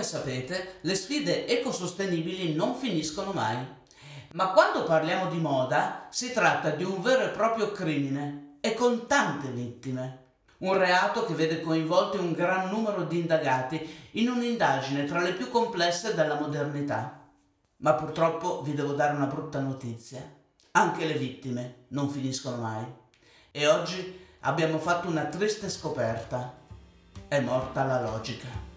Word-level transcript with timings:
come 0.00 0.02
sapete, 0.02 0.78
le 0.80 0.94
sfide 0.94 1.46
ecosostenibili 1.46 2.54
non 2.54 2.74
finiscono 2.74 3.32
mai. 3.32 3.58
Ma 4.32 4.52
quando 4.52 4.84
parliamo 4.84 5.28
di 5.28 5.38
moda, 5.38 6.06
si 6.10 6.32
tratta 6.32 6.70
di 6.70 6.84
un 6.84 7.02
vero 7.02 7.24
e 7.24 7.28
proprio 7.28 7.70
crimine 7.72 8.56
e 8.60 8.72
con 8.72 9.06
tante 9.06 9.48
vittime. 9.48 10.18
Un 10.58 10.76
reato 10.76 11.24
che 11.26 11.34
vede 11.34 11.60
coinvolti 11.60 12.16
un 12.16 12.32
gran 12.32 12.70
numero 12.70 13.04
di 13.04 13.18
indagati 13.18 14.08
in 14.12 14.30
un'indagine 14.30 15.04
tra 15.04 15.20
le 15.20 15.32
più 15.32 15.50
complesse 15.50 16.14
della 16.14 16.38
modernità. 16.38 17.28
Ma 17.78 17.94
purtroppo 17.94 18.62
vi 18.62 18.74
devo 18.74 18.92
dare 18.92 19.14
una 19.14 19.26
brutta 19.26 19.58
notizia. 19.58 20.22
Anche 20.72 21.04
le 21.04 21.14
vittime 21.14 21.86
non 21.88 22.08
finiscono 22.08 22.56
mai. 22.56 22.86
E 23.50 23.66
oggi 23.66 24.26
abbiamo 24.40 24.78
fatto 24.78 25.08
una 25.08 25.24
triste 25.26 25.68
scoperta. 25.68 26.54
È 27.26 27.40
morta 27.40 27.84
la 27.84 28.00
logica. 28.00 28.69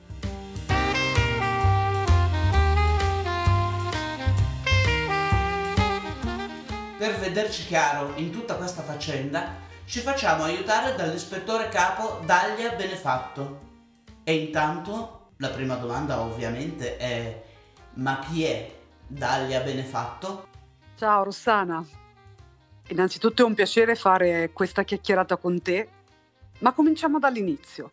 Per 7.04 7.20
vederci 7.20 7.66
chiaro 7.66 8.14
in 8.16 8.32
tutta 8.32 8.56
questa 8.56 8.82
faccenda, 8.82 9.56
ci 9.84 10.00
facciamo 10.00 10.44
aiutare 10.44 10.96
dall'ispettore 10.96 11.68
capo 11.68 12.22
Daglia 12.24 12.72
Benefatto. 12.76 13.60
E 14.24 14.34
intanto 14.34 15.32
la 15.36 15.50
prima 15.50 15.76
domanda 15.76 16.22
ovviamente 16.22 16.96
è 16.96 17.44
ma 17.96 18.20
chi 18.20 18.46
è 18.46 18.74
Daglia 19.06 19.60
Benefatto? 19.60 20.48
Ciao 20.96 21.24
Rossana, 21.24 21.86
innanzitutto 22.88 23.42
è 23.42 23.46
un 23.46 23.54
piacere 23.54 23.96
fare 23.96 24.52
questa 24.54 24.84
chiacchierata 24.84 25.36
con 25.36 25.62
te, 25.62 25.90
ma 26.60 26.72
cominciamo 26.72 27.20
dall'inizio, 27.20 27.90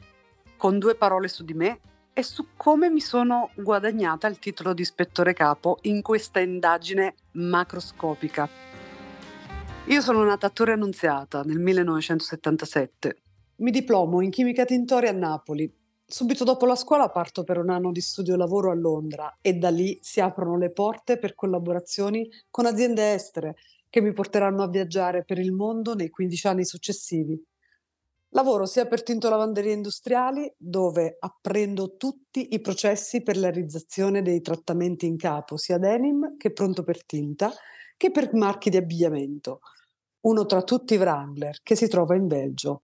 con 0.56 0.78
due 0.78 0.94
parole 0.94 1.26
su 1.26 1.42
di 1.42 1.54
me 1.54 1.80
e 2.12 2.22
su 2.22 2.50
come 2.56 2.88
mi 2.88 3.00
sono 3.00 3.50
guadagnata 3.56 4.28
il 4.28 4.38
titolo 4.38 4.72
di 4.72 4.82
ispettore 4.82 5.32
capo 5.32 5.78
in 5.82 6.00
questa 6.00 6.38
indagine 6.38 7.14
macroscopica 7.32 8.69
io 9.90 10.00
sono 10.00 10.22
nata 10.22 10.46
a 10.46 10.50
Torre 10.50 10.74
Annunziata 10.74 11.42
nel 11.42 11.58
1977. 11.58 13.22
Mi 13.56 13.72
diplomo 13.72 14.20
in 14.20 14.30
chimica 14.30 14.64
tintoria 14.64 15.10
a 15.10 15.14
Napoli. 15.14 15.68
Subito 16.06 16.44
dopo 16.44 16.64
la 16.64 16.76
scuola 16.76 17.08
parto 17.08 17.42
per 17.42 17.58
un 17.58 17.70
anno 17.70 17.90
di 17.90 18.00
studio 18.00 18.36
lavoro 18.36 18.70
a 18.70 18.76
Londra 18.76 19.38
e 19.40 19.54
da 19.54 19.68
lì 19.68 19.98
si 20.00 20.20
aprono 20.20 20.56
le 20.56 20.70
porte 20.70 21.18
per 21.18 21.34
collaborazioni 21.34 22.28
con 22.50 22.66
aziende 22.66 23.14
estere 23.14 23.56
che 23.88 24.00
mi 24.00 24.12
porteranno 24.12 24.62
a 24.62 24.68
viaggiare 24.68 25.24
per 25.24 25.40
il 25.40 25.50
mondo 25.50 25.96
nei 25.96 26.08
15 26.08 26.46
anni 26.46 26.64
successivi. 26.64 27.42
Lavoro 28.28 28.66
sia 28.66 28.86
per 28.86 29.02
tinto 29.02 29.28
lavanderie 29.28 29.72
industriali, 29.72 30.54
dove 30.56 31.16
apprendo 31.18 31.96
tutti 31.96 32.54
i 32.54 32.60
processi 32.60 33.24
per 33.24 33.36
la 33.36 33.50
realizzazione 33.50 34.22
dei 34.22 34.40
trattamenti 34.40 35.06
in 35.06 35.16
capo, 35.16 35.56
sia 35.56 35.78
denim 35.78 36.36
che 36.36 36.52
pronto 36.52 36.84
per 36.84 37.04
tinta, 37.04 37.52
che 37.96 38.12
per 38.12 38.32
marchi 38.32 38.70
di 38.70 38.76
abbigliamento, 38.76 39.60
uno 40.22 40.44
tra 40.44 40.62
tutti 40.62 40.94
i 40.94 40.98
Wrangler, 40.98 41.60
che 41.62 41.76
si 41.76 41.88
trova 41.88 42.14
in 42.14 42.26
Belgio. 42.26 42.82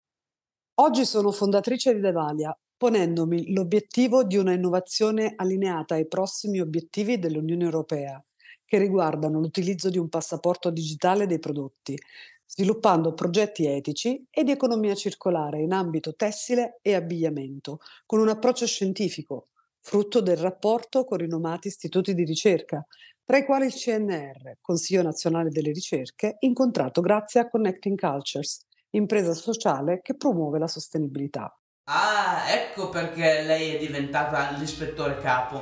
Oggi 0.76 1.04
sono 1.04 1.32
fondatrice 1.32 1.94
di 1.94 2.00
Devalia, 2.00 2.56
ponendomi 2.76 3.52
l'obiettivo 3.52 4.24
di 4.24 4.36
una 4.36 4.52
innovazione 4.52 5.34
allineata 5.36 5.94
ai 5.94 6.06
prossimi 6.06 6.60
obiettivi 6.60 7.18
dell'Unione 7.18 7.64
Europea, 7.64 8.22
che 8.64 8.78
riguardano 8.78 9.38
l'utilizzo 9.38 9.90
di 9.90 9.98
un 9.98 10.08
passaporto 10.08 10.70
digitale 10.70 11.26
dei 11.26 11.38
prodotti, 11.38 11.98
sviluppando 12.46 13.12
progetti 13.12 13.66
etici 13.66 14.24
e 14.30 14.44
di 14.44 14.50
economia 14.50 14.94
circolare 14.94 15.60
in 15.60 15.72
ambito 15.72 16.14
tessile 16.14 16.78
e 16.80 16.94
abbigliamento, 16.94 17.80
con 18.06 18.20
un 18.20 18.28
approccio 18.28 18.66
scientifico, 18.66 19.48
frutto 19.80 20.20
del 20.20 20.36
rapporto 20.36 21.04
con 21.04 21.18
rinomati 21.18 21.68
istituti 21.68 22.14
di 22.14 22.24
ricerca, 22.24 22.84
tra 23.26 23.38
i 23.38 23.44
quali 23.44 23.66
il 23.66 23.74
CNR, 23.74 24.52
Consiglio 24.60 25.02
Nazionale 25.02 25.50
delle 25.50 25.72
Ricerche, 25.72 26.36
incontrato 26.38 27.00
grazie 27.00 27.40
a 27.40 27.48
Connecting 27.48 27.98
Cultures, 27.98 28.60
impresa 28.90 29.34
sociale 29.34 30.00
che 30.00 30.14
promuove 30.14 30.60
la 30.60 30.68
sostenibilità. 30.68 31.52
Ah, 31.90 32.44
ecco 32.48 32.88
perché 32.88 33.42
lei 33.42 33.74
è 33.74 33.78
diventata 33.78 34.56
l'ispettore 34.56 35.18
capo. 35.18 35.60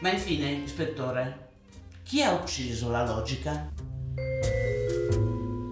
Ma 0.00 0.10
infine, 0.10 0.50
ispettore, 0.50 1.50
chi 2.02 2.22
ha 2.22 2.32
ucciso 2.32 2.88
la 2.88 3.04
logica? 3.04 3.70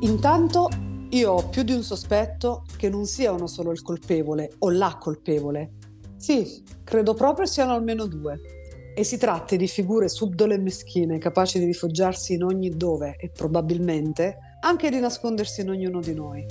Intanto 0.01 0.69
io 1.09 1.33
ho 1.33 1.49
più 1.49 1.63
di 1.63 1.73
un 1.73 1.83
sospetto 1.83 2.67
che 2.77 2.91
non 2.91 3.07
sia 3.07 3.33
uno 3.33 3.47
solo 3.47 3.71
il 3.71 3.81
colpevole 3.81 4.53
o 4.59 4.71
la 4.71 4.99
colpevole. 5.01 5.77
Sì, 6.19 6.63
credo 6.85 7.15
proprio 7.15 7.47
siano 7.47 7.73
almeno 7.73 8.05
due 8.05 8.64
e 8.95 9.03
si 9.03 9.19
tratti 9.19 9.57
di 9.57 9.67
figure 9.67 10.09
subdole 10.09 10.55
e 10.55 10.59
meschine 10.59 11.19
capaci 11.19 11.59
di 11.59 11.65
rifugiarsi 11.65 12.35
in 12.35 12.45
ogni 12.45 12.71
dove 12.71 13.17
e 13.19 13.29
probabilmente 13.29 14.37
anche 14.61 14.89
di 14.89 15.01
nascondersi 15.01 15.63
in 15.63 15.71
ognuno 15.71 16.01
di 16.01 16.15
noi. 16.15 16.47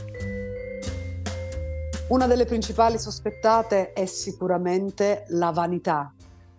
Una 2.10 2.28
delle 2.28 2.46
principali 2.46 3.00
sospettate 3.00 3.94
è 3.94 4.06
sicuramente 4.06 5.24
la 5.30 5.52
vanità, 5.52 6.14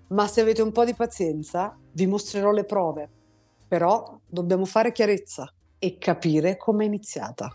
ma 0.09 0.27
se 0.27 0.41
avete 0.41 0.63
un 0.63 0.73
po' 0.73 0.85
di 0.85 0.95
pazienza 0.95 1.77
vi 1.93 2.07
mostrerò 2.07 2.51
le 2.51 2.65
prove. 2.65 3.11
Però 3.69 4.19
dobbiamo 4.27 4.65
fare 4.65 4.91
chiarezza 4.91 5.53
e 5.79 5.99
capire 5.99 6.57
come 6.57 6.85
è 6.85 6.87
iniziata. 6.87 7.53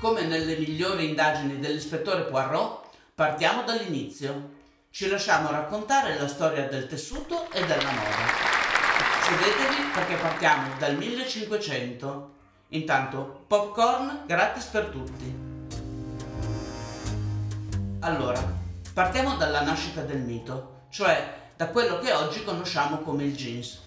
Come 0.00 0.26
nelle 0.26 0.56
migliori 0.56 1.08
indagini 1.08 1.58
dell'ispettore 1.58 2.26
Poirot, 2.26 2.86
partiamo 3.14 3.64
dall'inizio 3.64 4.55
ci 4.96 5.10
lasciamo 5.10 5.50
raccontare 5.50 6.18
la 6.18 6.26
storia 6.26 6.68
del 6.68 6.86
tessuto 6.86 7.50
e 7.52 7.60
della 7.66 7.84
moda. 7.84 8.16
Sedetevi 9.24 9.90
perché 9.92 10.14
partiamo 10.14 10.74
dal 10.78 10.96
1500. 10.96 12.34
Intanto, 12.68 13.44
popcorn 13.46 14.22
gratis 14.24 14.64
per 14.64 14.86
tutti. 14.86 15.38
Allora, 18.00 18.42
partiamo 18.94 19.36
dalla 19.36 19.60
nascita 19.60 20.00
del 20.00 20.20
mito, 20.20 20.84
cioè 20.88 21.50
da 21.54 21.68
quello 21.68 21.98
che 21.98 22.14
oggi 22.14 22.42
conosciamo 22.42 23.00
come 23.00 23.24
il 23.24 23.36
jeans. 23.36 23.82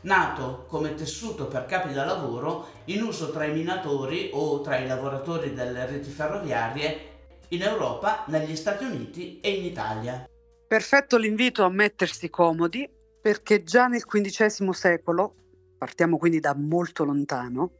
Nato 0.00 0.64
come 0.66 0.94
tessuto 0.94 1.44
per 1.44 1.66
capi 1.66 1.92
da 1.92 2.06
lavoro 2.06 2.68
in 2.84 3.02
uso 3.02 3.30
tra 3.32 3.44
i 3.44 3.52
minatori 3.52 4.30
o 4.32 4.62
tra 4.62 4.78
i 4.78 4.86
lavoratori 4.86 5.52
delle 5.52 5.84
reti 5.84 6.08
ferroviarie 6.08 7.12
in 7.48 7.60
Europa, 7.60 8.24
negli 8.28 8.56
Stati 8.56 8.84
Uniti 8.84 9.40
e 9.40 9.50
in 9.50 9.64
Italia. 9.66 10.26
Perfetto 10.74 11.18
l'invito 11.18 11.62
a 11.62 11.70
mettersi 11.70 12.28
comodi 12.28 12.90
perché 13.22 13.62
già 13.62 13.86
nel 13.86 14.04
XV 14.04 14.70
secolo, 14.70 15.36
partiamo 15.78 16.18
quindi 16.18 16.40
da 16.40 16.52
molto 16.52 17.04
lontano, 17.04 17.74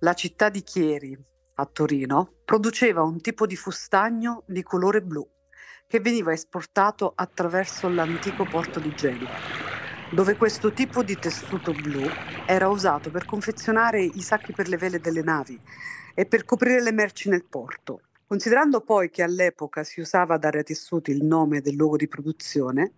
la 0.00 0.12
città 0.12 0.50
di 0.50 0.62
Chieri, 0.62 1.18
a 1.54 1.64
Torino, 1.64 2.34
produceva 2.44 3.00
un 3.00 3.22
tipo 3.22 3.46
di 3.46 3.56
fustagno 3.56 4.44
di 4.46 4.62
colore 4.62 5.00
blu 5.00 5.26
che 5.86 6.00
veniva 6.00 6.30
esportato 6.30 7.14
attraverso 7.16 7.88
l'antico 7.88 8.44
porto 8.44 8.78
di 8.78 8.94
Genova, 8.94 9.32
dove 10.10 10.36
questo 10.36 10.70
tipo 10.74 11.02
di 11.02 11.16
tessuto 11.16 11.72
blu 11.72 12.06
era 12.44 12.68
usato 12.68 13.10
per 13.10 13.24
confezionare 13.24 14.02
i 14.02 14.20
sacchi 14.20 14.52
per 14.52 14.68
le 14.68 14.76
vele 14.76 15.00
delle 15.00 15.22
navi 15.22 15.58
e 16.14 16.26
per 16.26 16.44
coprire 16.44 16.82
le 16.82 16.92
merci 16.92 17.30
nel 17.30 17.46
porto 17.46 18.02
Considerando 18.28 18.82
poi 18.82 19.08
che 19.08 19.22
all'epoca 19.22 19.82
si 19.84 20.00
usava 20.00 20.36
dare 20.36 20.58
ai 20.58 20.64
tessuti 20.64 21.10
il 21.12 21.24
nome 21.24 21.62
del 21.62 21.74
luogo 21.74 21.96
di 21.96 22.08
produzione, 22.08 22.92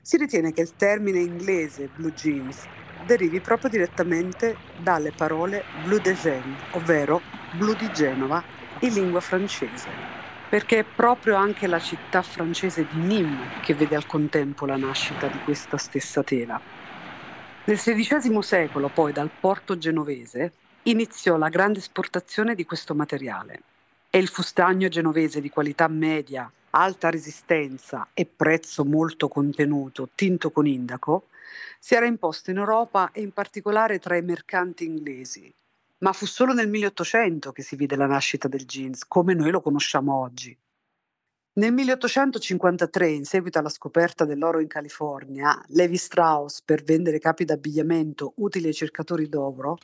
si 0.00 0.16
ritiene 0.16 0.52
che 0.52 0.60
il 0.60 0.76
termine 0.76 1.18
inglese 1.18 1.90
blue 1.92 2.12
jeans 2.12 2.68
derivi 3.04 3.40
proprio 3.40 3.68
direttamente 3.68 4.56
dalle 4.80 5.10
parole 5.10 5.64
bleu 5.84 5.98
de 5.98 6.14
Gênes, 6.14 6.62
ovvero 6.70 7.20
blu 7.58 7.74
di 7.74 7.90
Genova 7.92 8.40
in 8.82 8.92
lingua 8.92 9.18
francese, 9.18 9.88
perché 10.48 10.78
è 10.78 10.84
proprio 10.84 11.34
anche 11.34 11.66
la 11.66 11.80
città 11.80 12.22
francese 12.22 12.86
di 12.88 13.00
Nîmes 13.00 13.62
che 13.64 13.74
vede 13.74 13.96
al 13.96 14.06
contempo 14.06 14.66
la 14.66 14.76
nascita 14.76 15.26
di 15.26 15.40
questa 15.40 15.78
stessa 15.78 16.22
tela. 16.22 16.60
Nel 17.64 17.76
XVI 17.76 18.40
secolo, 18.40 18.88
poi, 18.88 19.12
dal 19.12 19.30
porto 19.40 19.76
genovese, 19.78 20.52
iniziò 20.84 21.36
la 21.36 21.48
grande 21.48 21.80
esportazione 21.80 22.54
di 22.54 22.64
questo 22.64 22.94
materiale 22.94 23.62
e 24.16 24.18
il 24.18 24.28
fustagno 24.28 24.88
genovese 24.88 25.42
di 25.42 25.50
qualità 25.50 25.88
media, 25.88 26.50
alta 26.70 27.10
resistenza 27.10 28.08
e 28.14 28.24
prezzo 28.24 28.82
molto 28.82 29.28
contenuto, 29.28 30.08
tinto 30.14 30.50
con 30.50 30.66
indaco, 30.66 31.26
si 31.78 31.94
era 31.94 32.06
imposto 32.06 32.50
in 32.50 32.56
Europa 32.56 33.10
e 33.12 33.20
in 33.20 33.32
particolare 33.32 33.98
tra 33.98 34.16
i 34.16 34.22
mercanti 34.22 34.86
inglesi. 34.86 35.54
Ma 35.98 36.14
fu 36.14 36.24
solo 36.24 36.54
nel 36.54 36.66
1800 36.70 37.52
che 37.52 37.60
si 37.60 37.76
vide 37.76 37.94
la 37.94 38.06
nascita 38.06 38.48
del 38.48 38.64
jeans, 38.64 39.04
come 39.06 39.34
noi 39.34 39.50
lo 39.50 39.60
conosciamo 39.60 40.14
oggi. 40.14 40.56
Nel 41.52 41.74
1853, 41.74 43.10
in 43.10 43.26
seguito 43.26 43.58
alla 43.58 43.68
scoperta 43.68 44.24
dell'oro 44.24 44.60
in 44.60 44.68
California, 44.68 45.62
Levi 45.68 45.98
Strauss, 45.98 46.62
per 46.62 46.84
vendere 46.84 47.18
capi 47.18 47.44
d'abbigliamento 47.44 48.32
utili 48.36 48.68
ai 48.68 48.72
cercatori 48.72 49.28
d'oro, 49.28 49.76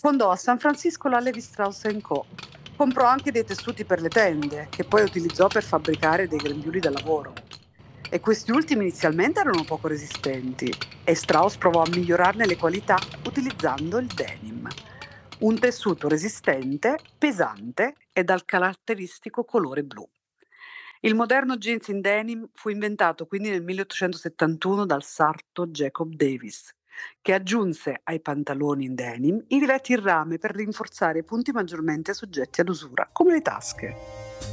fondò 0.00 0.30
a 0.30 0.36
San 0.36 0.58
Francisco 0.58 1.08
la 1.08 1.20
Levi 1.20 1.42
Strauss 1.42 1.86
Co., 2.00 2.24
Comprò 2.74 3.04
anche 3.04 3.30
dei 3.30 3.44
tessuti 3.44 3.84
per 3.84 4.00
le 4.00 4.08
tende, 4.08 4.68
che 4.70 4.84
poi 4.84 5.02
utilizzò 5.02 5.46
per 5.48 5.62
fabbricare 5.62 6.26
dei 6.26 6.38
grembiuli 6.38 6.80
da 6.80 6.90
lavoro. 6.90 7.34
e 8.12 8.18
questi 8.20 8.50
ultimi 8.50 8.84
inizialmente 8.84 9.40
erano 9.40 9.62
poco 9.62 9.86
resistenti 9.88 10.72
e 11.04 11.14
Strauss 11.14 11.56
provò 11.58 11.82
a 11.82 11.88
migliorarne 11.90 12.46
le 12.46 12.56
qualità 12.56 12.96
utilizzando 13.26 13.98
il 13.98 14.06
denim, 14.06 14.66
un 15.40 15.58
tessuto 15.58 16.08
resistente, 16.08 16.98
pesante 17.18 17.94
e 18.12 18.24
dal 18.24 18.46
caratteristico 18.46 19.44
colore 19.44 19.84
blu. 19.84 20.08
Il 21.00 21.14
moderno 21.14 21.56
jeans 21.58 21.88
in 21.88 22.00
denim 22.00 22.48
fu 22.54 22.70
inventato 22.70 23.26
quindi 23.26 23.50
nel 23.50 23.62
1871 23.62 24.86
dal 24.86 25.04
sarto 25.04 25.66
Jacob 25.66 26.12
Davis, 26.14 26.74
che 27.20 27.32
aggiunse 27.32 28.00
ai 28.04 28.20
pantaloni 28.20 28.84
in 28.84 28.94
denim 28.94 29.42
i 29.48 29.58
rivetti 29.58 29.92
in 29.92 30.02
rame 30.02 30.38
per 30.38 30.54
rinforzare 30.54 31.20
i 31.20 31.24
punti 31.24 31.52
maggiormente 31.52 32.14
soggetti 32.14 32.60
ad 32.60 32.68
usura, 32.68 33.08
come 33.12 33.32
le 33.32 33.40
tasche. 33.42 33.96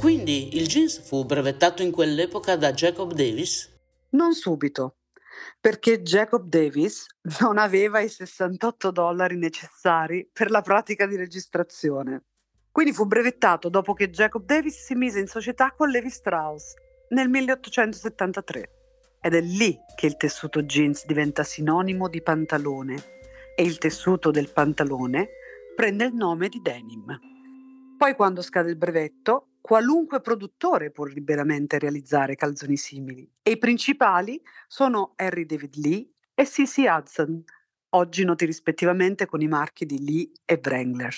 Quindi 0.00 0.56
il 0.56 0.66
jeans 0.66 1.00
fu 1.00 1.24
brevettato 1.24 1.82
in 1.82 1.90
quell'epoca 1.90 2.56
da 2.56 2.72
Jacob 2.72 3.12
Davis? 3.12 3.74
Non 4.10 4.32
subito, 4.32 4.98
perché 5.60 6.02
Jacob 6.02 6.48
Davis 6.48 7.06
non 7.40 7.58
aveva 7.58 8.00
i 8.00 8.08
68 8.08 8.90
dollari 8.90 9.36
necessari 9.36 10.28
per 10.32 10.50
la 10.50 10.62
pratica 10.62 11.06
di 11.06 11.16
registrazione. 11.16 12.24
Quindi 12.70 12.92
fu 12.92 13.06
brevettato 13.06 13.68
dopo 13.68 13.92
che 13.92 14.10
Jacob 14.10 14.44
Davis 14.44 14.84
si 14.84 14.94
mise 14.94 15.18
in 15.18 15.26
società 15.26 15.72
con 15.72 15.88
Levi 15.88 16.10
Strauss 16.10 16.74
nel 17.08 17.28
1873. 17.28 18.77
Ed 19.20 19.34
è 19.34 19.40
lì 19.40 19.78
che 19.96 20.06
il 20.06 20.16
tessuto 20.16 20.62
jeans 20.62 21.04
diventa 21.04 21.42
sinonimo 21.42 22.08
di 22.08 22.22
pantalone 22.22 22.96
e 23.56 23.64
il 23.64 23.78
tessuto 23.78 24.30
del 24.30 24.52
pantalone 24.52 25.28
prende 25.74 26.04
il 26.04 26.14
nome 26.14 26.48
di 26.48 26.60
denim. 26.62 27.18
Poi 27.98 28.14
quando 28.14 28.42
scade 28.42 28.70
il 28.70 28.76
brevetto, 28.76 29.54
qualunque 29.60 30.20
produttore 30.20 30.92
può 30.92 31.04
liberamente 31.04 31.78
realizzare 31.78 32.36
calzoni 32.36 32.76
simili 32.76 33.28
e 33.42 33.50
i 33.50 33.58
principali 33.58 34.40
sono 34.68 35.14
Harry 35.16 35.44
David 35.44 35.74
Lee 35.76 36.08
e 36.32 36.44
C.C. 36.44 36.84
Hudson, 36.88 37.42
oggi 37.90 38.24
noti 38.24 38.44
rispettivamente 38.44 39.26
con 39.26 39.40
i 39.40 39.48
marchi 39.48 39.84
di 39.84 40.04
Lee 40.04 40.30
e 40.44 40.60
Wrangler. 40.62 41.14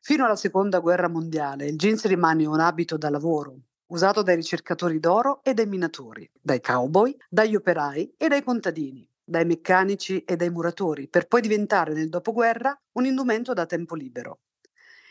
Fino 0.00 0.24
alla 0.24 0.36
seconda 0.36 0.80
guerra 0.80 1.08
mondiale 1.08 1.66
il 1.66 1.76
jeans 1.76 2.04
rimane 2.06 2.44
un 2.46 2.58
abito 2.58 2.96
da 2.96 3.10
lavoro, 3.10 3.56
usato 3.88 4.22
dai 4.22 4.36
ricercatori 4.36 4.98
d'oro 4.98 5.42
e 5.42 5.54
dai 5.54 5.66
minatori, 5.66 6.28
dai 6.40 6.60
cowboy, 6.60 7.16
dagli 7.28 7.54
operai 7.54 8.14
e 8.16 8.28
dai 8.28 8.42
contadini, 8.42 9.08
dai 9.22 9.44
meccanici 9.44 10.20
e 10.24 10.36
dai 10.36 10.50
muratori, 10.50 11.08
per 11.08 11.26
poi 11.26 11.40
diventare 11.40 11.92
nel 11.92 12.08
dopoguerra 12.08 12.78
un 12.92 13.06
indumento 13.06 13.52
da 13.52 13.66
tempo 13.66 13.94
libero. 13.94 14.40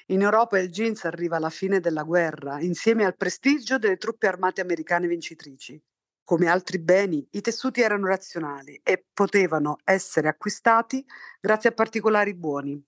In 0.07 0.21
Europa 0.21 0.59
il 0.59 0.69
jeans 0.69 1.05
arriva 1.05 1.37
alla 1.37 1.49
fine 1.49 1.79
della 1.79 2.03
guerra 2.03 2.61
insieme 2.61 3.05
al 3.05 3.15
prestigio 3.15 3.79
delle 3.79 3.97
truppe 3.97 4.27
armate 4.27 4.61
americane 4.61 5.07
vincitrici. 5.07 5.81
Come 6.23 6.47
altri 6.47 6.79
beni, 6.79 7.27
i 7.31 7.41
tessuti 7.41 7.81
erano 7.81 8.07
razionali 8.07 8.79
e 8.83 9.05
potevano 9.13 9.77
essere 9.83 10.27
acquistati 10.27 11.03
grazie 11.39 11.69
a 11.69 11.73
particolari 11.73 12.35
buoni. 12.35 12.83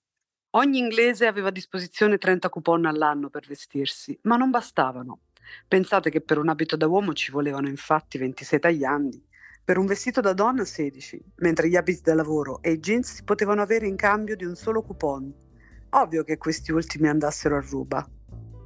Ogni 0.52 0.80
inglese 0.80 1.28
aveva 1.28 1.50
a 1.50 1.52
disposizione 1.52 2.18
30 2.18 2.50
coupon 2.50 2.86
all'anno 2.86 3.30
per 3.30 3.46
vestirsi, 3.48 4.18
ma 4.24 4.38
non 4.38 4.50
bastavano. 4.50 5.22
Pensate 5.68 6.10
che 6.10 6.22
per 6.22 6.38
un 6.38 6.50
abito 6.50 6.76
da 6.76 6.88
uomo 6.88 7.14
ci 7.14 7.32
volevano 7.32 7.68
infatti 7.68 8.18
26 8.18 8.60
tagliandi, 8.60 9.26
per 9.64 9.78
un 9.78 9.86
vestito 9.86 10.22
da 10.22 10.34
donna 10.34 10.64
16, 10.64 11.34
mentre 11.38 11.70
gli 11.70 11.76
abiti 11.76 12.02
da 12.02 12.14
lavoro 12.14 12.62
e 12.62 12.72
i 12.72 12.80
jeans 12.80 13.16
si 13.16 13.24
potevano 13.24 13.62
avere 13.62 13.88
in 13.88 13.96
cambio 13.96 14.36
di 14.36 14.46
un 14.46 14.56
solo 14.56 14.82
coupon 14.82 15.46
Ovvio 15.92 16.24
che 16.24 16.38
questi 16.38 16.72
ultimi 16.72 17.08
andassero 17.08 17.56
a 17.58 17.62
ruba. 17.62 18.06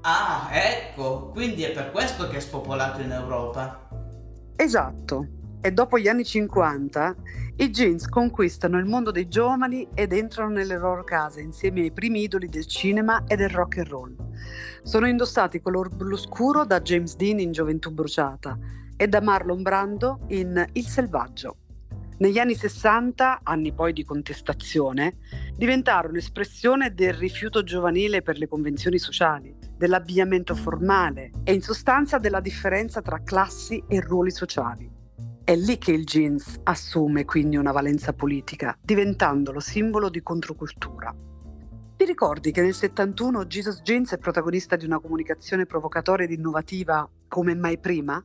Ah, 0.01 0.49
ecco, 0.51 1.29
quindi 1.29 1.63
è 1.63 1.71
per 1.71 1.91
questo 1.91 2.27
che 2.27 2.37
è 2.37 2.39
spopolato 2.39 3.01
in 3.01 3.11
Europa. 3.11 3.87
Esatto. 4.55 5.27
E 5.61 5.71
dopo 5.71 5.99
gli 5.99 6.07
anni 6.07 6.25
50 6.25 7.15
i 7.57 7.69
jeans 7.69 8.07
conquistano 8.07 8.79
il 8.79 8.85
mondo 8.85 9.11
dei 9.11 9.27
giovani 9.27 9.87
ed 9.93 10.13
entrano 10.13 10.49
nelle 10.49 10.77
loro 10.77 11.03
case 11.03 11.41
insieme 11.41 11.81
ai 11.81 11.91
primi 11.91 12.23
idoli 12.23 12.47
del 12.47 12.65
cinema 12.65 13.23
e 13.27 13.35
del 13.35 13.49
rock 13.49 13.77
and 13.77 13.87
roll. 13.87 14.15
Sono 14.83 15.07
indossati 15.07 15.61
color 15.61 15.89
blu 15.89 16.17
scuro 16.17 16.65
da 16.65 16.81
James 16.81 17.15
Dean 17.15 17.39
in 17.39 17.51
Gioventù 17.51 17.91
bruciata 17.91 18.57
e 18.97 19.07
da 19.07 19.21
Marlon 19.21 19.61
Brando 19.61 20.21
in 20.27 20.65
Il 20.73 20.85
selvaggio. 20.85 21.57
Negli 22.21 22.37
anni 22.37 22.53
60, 22.53 23.39
anni 23.41 23.73
poi 23.73 23.93
di 23.93 24.03
contestazione, 24.03 25.17
diventarono 25.55 26.17
espressione 26.17 26.93
del 26.93 27.13
rifiuto 27.13 27.63
giovanile 27.63 28.21
per 28.21 28.37
le 28.37 28.47
convenzioni 28.47 28.99
sociali, 28.99 29.55
dell'abbigliamento 29.75 30.53
formale 30.53 31.31
e 31.43 31.53
in 31.53 31.61
sostanza 31.61 32.19
della 32.19 32.39
differenza 32.39 33.01
tra 33.01 33.23
classi 33.23 33.83
e 33.87 33.99
ruoli 34.01 34.29
sociali. 34.29 34.87
È 35.43 35.55
lì 35.55 35.79
che 35.79 35.91
il 35.93 36.05
jeans 36.05 36.59
assume 36.63 37.25
quindi 37.25 37.57
una 37.57 37.71
valenza 37.71 38.13
politica, 38.13 38.77
diventando 38.79 39.51
lo 39.51 39.59
simbolo 39.59 40.09
di 40.09 40.21
controcultura. 40.21 41.11
Ti 42.01 42.07
ricordi 42.07 42.51
che 42.51 42.63
nel 42.63 42.73
71 42.73 43.45
Jesus 43.45 43.83
Jeans 43.83 44.11
è 44.11 44.17
protagonista 44.17 44.75
di 44.75 44.85
una 44.85 44.99
comunicazione 44.99 45.67
provocatoria 45.67 46.25
ed 46.25 46.31
innovativa 46.31 47.07
come 47.27 47.53
mai 47.53 47.77
prima? 47.77 48.19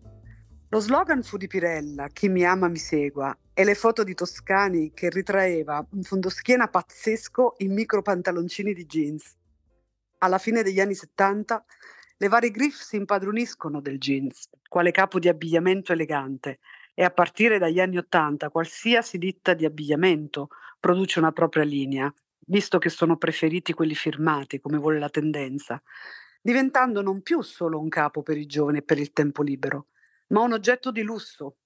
Lo 0.70 0.81
slogan 0.81 1.23
fu 1.23 1.37
di 1.37 1.46
Pirella, 1.46 2.06
chi 2.06 2.31
mi 2.31 2.43
ama 2.43 2.69
mi 2.69 2.78
segua, 2.78 3.37
e 3.52 3.64
le 3.64 3.75
foto 3.75 4.02
di 4.02 4.14
Toscani 4.14 4.93
che 4.94 5.11
ritraeva 5.11 5.87
un 5.90 6.02
fondoschiena 6.02 6.69
pazzesco 6.69 7.56
in 7.58 7.75
micro 7.75 8.00
pantaloncini 8.00 8.73
di 8.73 8.87
jeans. 8.87 9.37
Alla 10.20 10.38
fine 10.38 10.62
degli 10.62 10.81
anni 10.81 10.94
70 10.94 11.62
le 12.17 12.28
varie 12.28 12.50
griff 12.50 12.81
si 12.81 12.96
impadroniscono 12.96 13.82
del 13.82 13.99
jeans, 13.99 14.49
quale 14.70 14.90
capo 14.90 15.19
di 15.19 15.28
abbigliamento 15.28 15.93
elegante, 15.93 16.61
e 16.94 17.05
a 17.05 17.11
partire 17.11 17.58
dagli 17.58 17.81
anni 17.81 17.99
80 17.99 18.49
qualsiasi 18.49 19.19
ditta 19.19 19.52
di 19.52 19.67
abbigliamento 19.67 20.49
produce 20.81 21.19
una 21.19 21.32
propria 21.32 21.64
linea, 21.64 22.11
visto 22.47 22.79
che 22.79 22.89
sono 22.89 23.17
preferiti 23.17 23.73
quelli 23.73 23.95
firmati, 23.95 24.61
come 24.61 24.79
vuole 24.79 24.99
la 24.99 25.11
tendenza, 25.11 25.81
diventando 26.41 27.03
non 27.03 27.23
più 27.23 27.43
solo 27.43 27.79
un 27.79 27.89
capo 27.89 28.23
per 28.23 28.37
i 28.37 28.47
giovani 28.47 28.79
e 28.79 28.83
per 28.83 28.99
il 28.99 29.13
tempo 29.13 29.43
libero, 29.43 29.89
ma 30.29 30.41
un 30.41 30.53
oggetto 30.53 30.91
di 30.91 31.03
lusso 31.03 31.59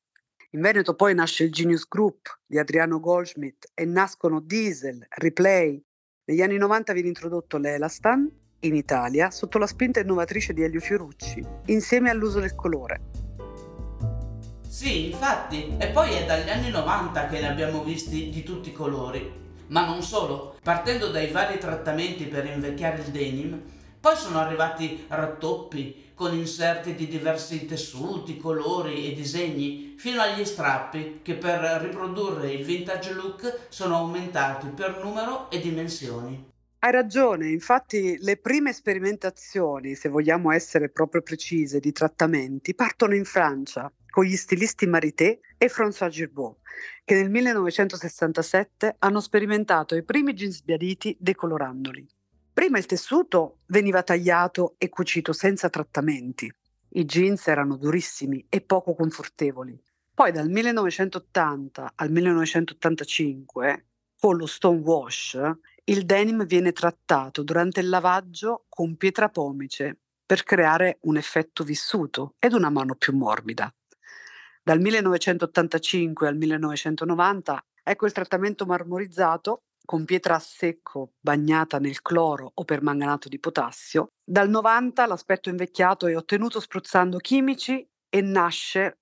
in 0.53 0.63
Veneto 0.63 0.97
poi 0.97 1.15
nasce 1.15 1.45
il 1.45 1.53
Genius 1.53 1.87
Group 1.87 2.41
di 2.45 2.59
Adriano 2.59 2.99
Goldschmidt 2.99 3.71
e 3.73 3.85
nascono 3.85 4.41
Diesel, 4.41 5.07
Replay. 5.09 5.81
Negli 6.25 6.43
anni 6.43 6.57
90 6.57 6.93
viene 6.93 7.07
introdotto 7.07 7.57
l'Elastan 7.57 8.29
in 8.61 8.75
Italia 8.75 9.31
sotto 9.31 9.59
la 9.59 9.69
spinta 9.69 10.01
innovatrice 10.01 10.53
di 10.53 10.65
Elio 10.65 10.81
Fiorucci, 10.81 11.41
insieme 11.67 12.11
all'uso 12.11 12.41
del 12.41 12.57
colore. 12.57 13.01
Sì, 14.67 15.13
infatti, 15.13 15.77
e 15.79 15.89
poi 15.91 16.15
è 16.15 16.27
dagli 16.27 16.49
anni 16.49 16.71
90 16.71 17.29
che 17.29 17.41
ne 17.41 17.49
abbiamo 17.49 17.85
visti 17.85 18.31
di 18.31 18.43
tutti 18.43 18.71
i 18.71 18.73
colori. 18.73 19.50
Ma 19.71 19.87
non 19.87 20.03
solo, 20.03 20.57
partendo 20.63 21.11
dai 21.11 21.31
vari 21.31 21.59
trattamenti 21.59 22.25
per 22.25 22.45
invecchiare 22.45 23.03
il 23.03 23.11
denim, 23.11 23.63
poi 24.01 24.17
sono 24.17 24.39
arrivati 24.39 25.05
rattoppi, 25.09 26.09
con 26.15 26.35
inserti 26.35 26.95
di 26.95 27.07
diversi 27.07 27.67
tessuti, 27.67 28.37
colori 28.37 29.11
e 29.11 29.15
disegni, 29.15 29.95
fino 29.97 30.21
agli 30.21 30.45
strappi 30.45 31.21
che 31.23 31.35
per 31.35 31.61
riprodurre 31.83 32.51
il 32.51 32.65
vintage 32.65 33.13
look 33.13 33.67
sono 33.69 33.97
aumentati 33.97 34.69
per 34.69 35.01
numero 35.03 35.51
e 35.51 35.61
dimensioni. 35.61 36.49
Hai 36.81 36.93
ragione, 36.93 37.51
infatti 37.51 38.17
le 38.21 38.39
prime 38.39 38.73
sperimentazioni, 38.73 39.95
se 39.95 40.09
vogliamo 40.09 40.51
essere 40.51 40.89
proprio 40.89 41.23
precise, 41.23 41.79
di 41.79 41.93
trattamenti 41.93 42.75
partono 42.75 43.15
in 43.15 43.25
Francia 43.25 43.93
con 44.11 44.25
gli 44.25 44.37
stilisti 44.37 44.87
Marité 44.87 45.41
e 45.57 45.69
François 45.69 46.11
Girbeau, 46.11 46.59
che 47.05 47.15
nel 47.15 47.31
1967 47.31 48.97
hanno 48.99 49.21
sperimentato 49.21 49.95
i 49.95 50.03
primi 50.03 50.35
jeans 50.35 50.57
sbiaditi 50.57 51.17
decolorandoli. 51.19 52.07
Prima 52.53 52.79
il 52.79 52.87
tessuto 52.87 53.59
veniva 53.67 54.03
tagliato 54.03 54.75
e 54.77 54.89
cucito 54.89 55.33
senza 55.33 55.71
trattamenti. 55.71 56.53
I 56.93 57.05
jeans 57.05 57.47
erano 57.47 57.77
durissimi 57.77 58.45
e 58.49 58.61
poco 58.61 58.95
confortevoli. 58.95 59.81
Poi 60.13 60.33
dal 60.33 60.51
1980 60.51 61.93
al 61.95 62.11
1985, 62.11 63.87
con 64.19 64.37
lo 64.37 64.47
stone 64.47 64.81
wash, 64.81 65.41
il 65.85 66.05
denim 66.05 66.45
viene 66.45 66.73
trattato 66.73 67.43
durante 67.43 67.81
il 67.81 67.89
lavaggio 67.89 68.67
con 68.69 68.97
pietra 68.97 69.31
pomice 69.31 69.99
per 70.27 70.43
creare 70.43 70.99
un 71.03 71.17
effetto 71.17 71.65
vissuto 71.65 72.35
ed 72.39 72.53
una 72.53 72.71
mano 72.71 72.95
più 72.95 73.17
morbida. 73.17 73.73
Dal 74.63 74.79
1985 74.79 76.29
al 76.29 76.37
1990 76.37 77.65
ecco 77.83 78.07
il 78.07 78.13
trattamento 78.13 78.67
marmorizzato 78.67 79.63
con 79.87 80.05
pietra 80.05 80.35
a 80.35 80.39
secco 80.39 81.15
bagnata 81.19 81.79
nel 81.79 82.03
cloro 82.03 82.51
o 82.55 82.65
permanganato 82.65 83.29
di 83.29 83.41
potassio. 83.41 84.13
Dal 84.23 84.51
90 84.51 85.07
l'aspetto 85.07 85.49
invecchiato 85.49 86.07
è 86.07 86.17
ottenuto 86.17 86.61
spruzzando 86.61 87.17
chimici 87.19 87.85
e 88.09 88.21
nasce 88.21 88.99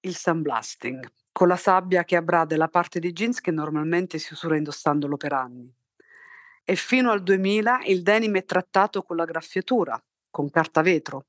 il 0.00 0.16
sandblasting, 0.16 1.06
con 1.30 1.46
la 1.46 1.56
sabbia 1.56 2.04
che 2.04 2.16
abrade 2.16 2.56
la 2.56 2.68
parte 2.68 2.98
di 2.98 3.12
jeans 3.12 3.40
che 3.40 3.50
normalmente 3.50 4.18
si 4.18 4.32
usura 4.32 4.56
indossandolo 4.56 5.16
per 5.16 5.34
anni. 5.34 5.72
E 6.64 6.74
fino 6.74 7.10
al 7.10 7.22
2000 7.22 7.82
il 7.86 8.02
denim 8.02 8.36
è 8.36 8.44
trattato 8.44 9.02
con 9.02 9.16
la 9.16 9.24
graffiatura, 9.24 10.02
con 10.30 10.48
carta 10.50 10.80
vetro, 10.80 11.26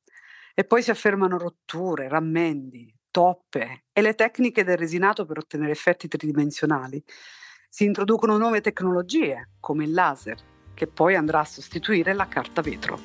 e 0.53 0.63
poi 0.63 0.81
si 0.81 0.91
affermano 0.91 1.37
rotture, 1.37 2.07
rammendi, 2.07 2.92
toppe 3.13 3.83
e 3.93 4.01
le 4.01 4.15
tecniche 4.15 4.63
del 4.63 4.75
resinato 4.75 5.23
per 5.23 5.37
ottenere 5.37 5.71
effetti 5.71 6.07
tridimensionali, 6.07 7.01
si 7.69 7.83
introducono 7.83 8.37
nuove 8.37 8.59
tecnologie 8.59 9.49
come 9.59 9.83
il 9.83 9.93
laser, 9.93 10.37
che 10.73 10.87
poi 10.87 11.15
andrà 11.15 11.41
a 11.41 11.45
sostituire 11.45 12.13
la 12.13 12.27
carta 12.27 12.61
vetro. 12.61 12.99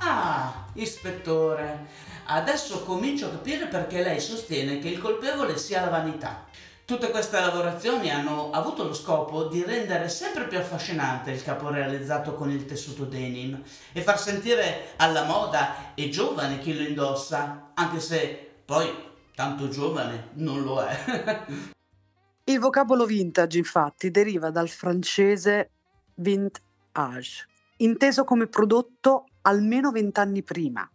Ah, 0.00 0.66
ispettore, 0.72 1.86
adesso 2.24 2.82
comincio 2.82 3.26
a 3.26 3.30
capire 3.30 3.66
perché 3.66 4.02
lei 4.02 4.18
sostiene 4.18 4.80
che 4.80 4.88
il 4.88 4.98
colpevole 4.98 5.56
sia 5.56 5.82
la 5.82 5.90
vanità. 5.90 6.48
Tutte 6.90 7.12
queste 7.12 7.38
lavorazioni 7.38 8.10
hanno 8.10 8.50
avuto 8.50 8.82
lo 8.82 8.92
scopo 8.94 9.44
di 9.44 9.62
rendere 9.62 10.08
sempre 10.08 10.48
più 10.48 10.58
affascinante 10.58 11.30
il 11.30 11.40
capo 11.40 11.70
realizzato 11.70 12.34
con 12.34 12.50
il 12.50 12.66
tessuto 12.66 13.04
denim 13.04 13.62
e 13.92 14.02
far 14.02 14.18
sentire 14.18 14.88
alla 14.96 15.22
moda 15.22 15.94
e 15.94 16.08
giovane 16.08 16.58
chi 16.58 16.76
lo 16.76 16.82
indossa, 16.82 17.70
anche 17.74 18.00
se 18.00 18.54
poi 18.64 18.92
tanto 19.36 19.68
giovane 19.68 20.30
non 20.32 20.64
lo 20.64 20.80
è. 20.82 21.46
il 22.50 22.58
vocabolo 22.58 23.06
vintage, 23.06 23.58
infatti, 23.58 24.10
deriva 24.10 24.50
dal 24.50 24.68
francese 24.68 25.70
vintage, 26.16 27.46
inteso 27.76 28.24
come 28.24 28.48
prodotto 28.48 29.26
almeno 29.42 29.92
vent'anni 29.92 30.42
prima 30.42 30.90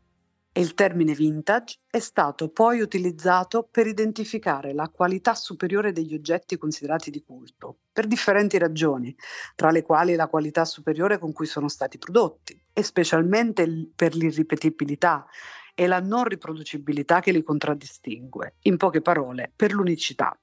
il 0.58 0.74
termine 0.74 1.14
vintage 1.14 1.80
è 1.90 2.00
stato 2.00 2.50
poi 2.50 2.80
utilizzato 2.80 3.68
per 3.70 3.88
identificare 3.88 4.74
la 4.74 4.88
qualità 4.88 5.36
superiore 5.36 5.92
degli 5.92 6.14
oggetti 6.14 6.58
considerati 6.58 7.12
di 7.12 7.22
culto, 7.24 7.80
per 7.92 8.08
differenti 8.08 8.58
ragioni, 8.58 9.14
tra 9.56 9.70
le 9.70 9.82
quali 9.82 10.16
la 10.16 10.28
qualità 10.28 10.64
superiore 10.64 11.18
con 11.18 11.34
cui 11.34 11.46
sono 11.46 11.68
stati 11.68 11.98
prodotti 11.98 12.58
e 12.72 12.84
specialmente 12.84 13.92
per 13.94 14.16
l'irripetibilità 14.16 15.26
e 15.74 15.88
la 15.88 16.00
non 16.00 16.24
riproducibilità 16.24 17.20
che 17.20 17.34
li 17.34 17.44
contraddistingue, 17.44 18.56
in 18.62 18.78
poche 18.78 19.02
parole, 19.02 19.52
per 19.54 19.74
l'unicità. 19.74 20.40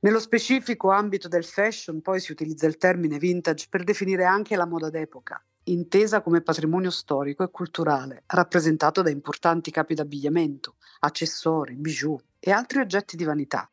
Nello 0.00 0.20
specifico 0.20 0.90
ambito 0.90 1.26
del 1.26 1.44
fashion 1.44 2.02
poi 2.02 2.20
si 2.20 2.32
utilizza 2.32 2.66
il 2.66 2.76
termine 2.76 3.16
vintage 3.16 3.68
per 3.70 3.82
definire 3.82 4.24
anche 4.24 4.56
la 4.56 4.66
moda 4.66 4.90
d'epoca, 4.90 5.42
intesa 5.64 6.20
come 6.20 6.42
patrimonio 6.42 6.90
storico 6.90 7.42
e 7.42 7.50
culturale, 7.50 8.24
rappresentato 8.26 9.02
da 9.02 9.10
importanti 9.10 9.70
capi 9.70 9.94
d'abbigliamento, 9.94 10.76
accessori, 11.00 11.74
bijou 11.74 12.20
e 12.38 12.50
altri 12.50 12.80
oggetti 12.80 13.16
di 13.16 13.24
vanità. 13.24 13.68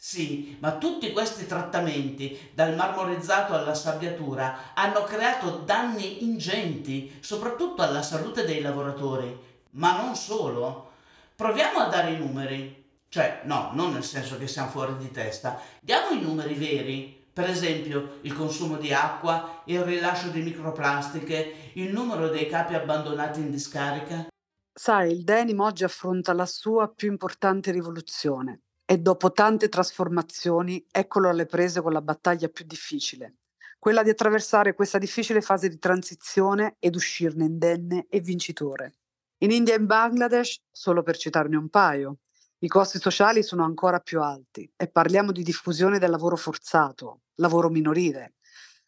Sì, 0.00 0.56
ma 0.60 0.78
tutti 0.78 1.10
questi 1.10 1.44
trattamenti, 1.46 2.50
dal 2.54 2.76
marmorizzato 2.76 3.54
alla 3.54 3.74
sabbiatura, 3.74 4.72
hanno 4.74 5.02
creato 5.02 5.62
danni 5.64 6.22
ingenti, 6.22 7.18
soprattutto 7.20 7.82
alla 7.82 8.02
salute 8.02 8.44
dei 8.44 8.60
lavoratori. 8.60 9.36
Ma 9.70 10.00
non 10.00 10.14
solo. 10.14 10.92
Proviamo 11.34 11.80
a 11.80 11.88
dare 11.88 12.12
i 12.12 12.16
numeri. 12.16 12.86
Cioè, 13.08 13.40
no, 13.44 13.70
non 13.72 13.92
nel 13.92 14.04
senso 14.04 14.38
che 14.38 14.46
siamo 14.46 14.70
fuori 14.70 14.96
di 14.98 15.10
testa. 15.10 15.60
Diamo 15.80 16.10
i 16.10 16.22
numeri 16.22 16.54
veri 16.54 17.17
per 17.38 17.50
esempio 17.50 18.18
il 18.22 18.34
consumo 18.34 18.78
di 18.78 18.92
acqua, 18.92 19.62
il 19.66 19.84
rilascio 19.84 20.30
di 20.30 20.42
microplastiche, 20.42 21.70
il 21.74 21.92
numero 21.92 22.30
dei 22.30 22.48
capi 22.48 22.74
abbandonati 22.74 23.38
in 23.38 23.52
discarica? 23.52 24.26
Sai, 24.72 25.12
il 25.12 25.22
denim 25.22 25.60
oggi 25.60 25.84
affronta 25.84 26.32
la 26.32 26.46
sua 26.46 26.88
più 26.88 27.08
importante 27.08 27.70
rivoluzione 27.70 28.62
e 28.84 28.98
dopo 28.98 29.30
tante 29.30 29.68
trasformazioni 29.68 30.84
eccolo 30.90 31.28
alle 31.28 31.46
prese 31.46 31.80
con 31.80 31.92
la 31.92 32.02
battaglia 32.02 32.48
più 32.48 32.64
difficile, 32.66 33.36
quella 33.78 34.02
di 34.02 34.10
attraversare 34.10 34.74
questa 34.74 34.98
difficile 34.98 35.40
fase 35.40 35.68
di 35.68 35.78
transizione 35.78 36.74
ed 36.80 36.96
uscirne 36.96 37.44
indenne 37.44 38.06
e 38.10 38.18
vincitore. 38.18 38.94
In 39.42 39.52
India 39.52 39.74
e 39.74 39.78
in 39.78 39.86
Bangladesh, 39.86 40.60
solo 40.72 41.04
per 41.04 41.16
citarne 41.16 41.56
un 41.56 41.68
paio, 41.68 42.16
i 42.60 42.66
costi 42.66 42.98
sociali 42.98 43.44
sono 43.44 43.62
ancora 43.62 44.00
più 44.00 44.20
alti 44.20 44.68
e 44.76 44.88
parliamo 44.88 45.30
di 45.30 45.44
diffusione 45.44 46.00
del 46.00 46.10
lavoro 46.10 46.34
forzato, 46.34 47.20
lavoro 47.36 47.68
minorile, 47.68 48.34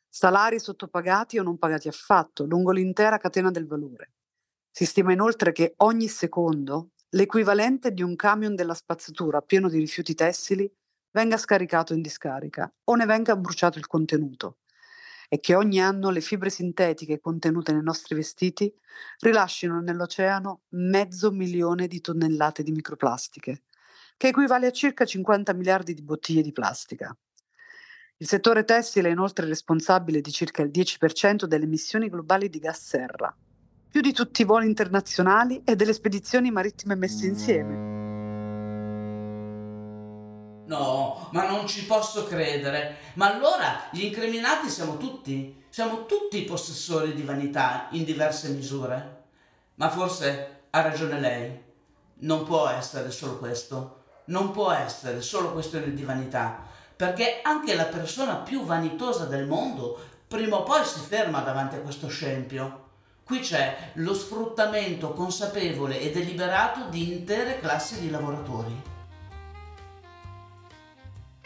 salari 0.08 0.58
sottopagati 0.58 1.38
o 1.38 1.44
non 1.44 1.56
pagati 1.56 1.86
affatto 1.86 2.44
lungo 2.46 2.72
l'intera 2.72 3.18
catena 3.18 3.52
del 3.52 3.68
valore. 3.68 4.14
Si 4.72 4.84
stima 4.84 5.12
inoltre 5.12 5.52
che 5.52 5.74
ogni 5.78 6.08
secondo 6.08 6.90
l'equivalente 7.10 7.92
di 7.92 8.02
un 8.02 8.16
camion 8.16 8.56
della 8.56 8.74
spazzatura 8.74 9.40
pieno 9.40 9.68
di 9.68 9.78
rifiuti 9.78 10.14
tessili 10.14 10.68
venga 11.12 11.36
scaricato 11.36 11.94
in 11.94 12.02
discarica 12.02 12.72
o 12.84 12.94
ne 12.96 13.06
venga 13.06 13.36
bruciato 13.36 13.78
il 13.78 13.86
contenuto 13.86 14.58
e 15.32 15.38
che 15.38 15.54
ogni 15.54 15.80
anno 15.80 16.10
le 16.10 16.20
fibre 16.20 16.50
sintetiche 16.50 17.20
contenute 17.20 17.72
nei 17.72 17.84
nostri 17.84 18.16
vestiti 18.16 18.74
rilascino 19.20 19.80
nell'oceano 19.80 20.62
mezzo 20.70 21.30
milione 21.30 21.86
di 21.86 22.00
tonnellate 22.00 22.64
di 22.64 22.72
microplastiche, 22.72 23.62
che 24.16 24.26
equivale 24.26 24.66
a 24.66 24.72
circa 24.72 25.04
50 25.04 25.54
miliardi 25.54 25.94
di 25.94 26.02
bottiglie 26.02 26.42
di 26.42 26.50
plastica. 26.50 27.16
Il 28.16 28.26
settore 28.26 28.64
tessile 28.64 29.08
è 29.08 29.12
inoltre 29.12 29.46
responsabile 29.46 30.20
di 30.20 30.32
circa 30.32 30.62
il 30.62 30.70
10% 30.70 31.44
delle 31.44 31.64
emissioni 31.64 32.08
globali 32.08 32.50
di 32.50 32.58
gas 32.58 32.84
serra, 32.84 33.32
più 33.88 34.00
di 34.00 34.12
tutti 34.12 34.42
i 34.42 34.44
voli 34.44 34.66
internazionali 34.66 35.62
e 35.64 35.76
delle 35.76 35.92
spedizioni 35.92 36.50
marittime 36.50 36.96
messe 36.96 37.26
insieme. 37.26 37.99
No, 40.70 41.26
ma 41.32 41.48
non 41.48 41.66
ci 41.66 41.84
posso 41.84 42.26
credere. 42.26 42.98
Ma 43.14 43.34
allora 43.34 43.88
gli 43.90 44.04
incriminati 44.04 44.68
siamo 44.68 44.98
tutti? 44.98 45.64
Siamo 45.68 46.06
tutti 46.06 46.42
possessori 46.42 47.12
di 47.12 47.22
vanità 47.22 47.88
in 47.90 48.04
diverse 48.04 48.50
misure? 48.50 49.24
Ma 49.74 49.90
forse 49.90 50.66
ha 50.70 50.80
ragione 50.80 51.18
lei. 51.18 51.60
Non 52.20 52.44
può 52.44 52.68
essere 52.68 53.10
solo 53.10 53.38
questo. 53.38 54.02
Non 54.26 54.52
può 54.52 54.70
essere 54.70 55.22
solo 55.22 55.50
questione 55.50 55.92
di 55.92 56.04
vanità. 56.04 56.64
Perché 56.94 57.40
anche 57.42 57.74
la 57.74 57.86
persona 57.86 58.36
più 58.36 58.62
vanitosa 58.64 59.24
del 59.24 59.48
mondo 59.48 59.98
prima 60.28 60.58
o 60.58 60.62
poi 60.62 60.84
si 60.84 61.00
ferma 61.00 61.40
davanti 61.40 61.74
a 61.74 61.80
questo 61.80 62.06
scempio. 62.06 62.90
Qui 63.24 63.40
c'è 63.40 63.90
lo 63.94 64.14
sfruttamento 64.14 65.14
consapevole 65.14 65.98
e 65.98 66.12
deliberato 66.12 66.84
di 66.90 67.12
intere 67.12 67.58
classi 67.58 67.98
di 67.98 68.08
lavoratori. 68.08 68.89